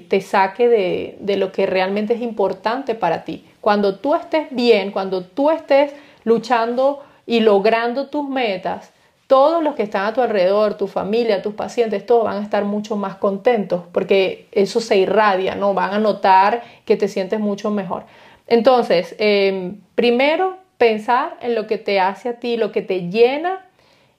[0.08, 3.44] te, saque de, de lo que realmente es importante para ti.
[3.60, 5.92] Cuando tú estés bien, cuando tú estés
[6.24, 7.00] luchando
[7.30, 8.90] y logrando tus metas,
[9.28, 12.64] todos los que están a tu alrededor, tu familia, tus pacientes, todos van a estar
[12.64, 15.72] mucho más contentos porque eso se irradia, ¿no?
[15.72, 18.02] Van a notar que te sientes mucho mejor.
[18.48, 23.64] Entonces, em, primero, pensar en lo que te hace a ti, lo que te llena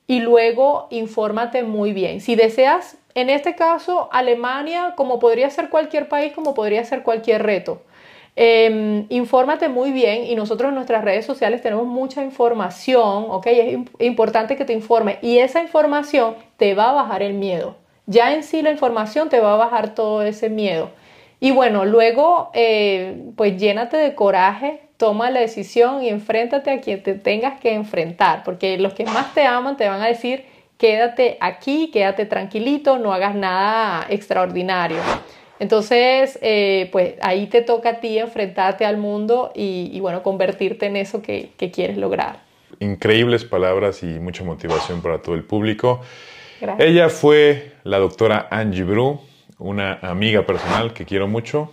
[0.08, 2.22] y luego infórmate muy bien.
[2.22, 7.44] Si deseas, en este caso, Alemania, como podría ser cualquier país, como podría ser cualquier
[7.44, 7.82] reto.
[8.43, 13.45] Eh, infórmate muy bien y nosotros en nuestras redes sociales tenemos mucha información, ¿ok?
[13.45, 17.76] Es importante que te informe y esa información te va a bajar el miedo.
[18.07, 20.89] Ya en sí la información te va a bajar todo ese miedo.
[21.39, 27.03] Y bueno, luego eh, pues llénate de coraje, toma la decisión y enfréntate a quien
[27.03, 30.45] te tengas que enfrentar, porque los que más te aman te van a decir,
[30.80, 34.97] quédate aquí, quédate tranquilito, no hagas nada extraordinario.
[35.62, 40.96] Entonces, eh, pues ahí te toca a ti enfrentarte al mundo y, bueno, convertirte en
[40.96, 42.40] eso que, quieres lograr.
[42.80, 46.02] Increíbles palabras y mucha motivación para todo el público.
[46.80, 49.22] Ella fue la doctora Angie Bru,
[49.60, 51.72] una amiga personal que quiero mucho.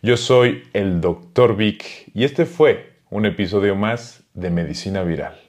[0.00, 5.40] Yo soy el doctor Vic y este fue un episodio más de Medicina Viral.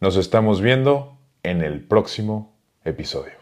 [0.00, 2.54] Nos estamos viendo en el próximo
[2.86, 3.41] episodio.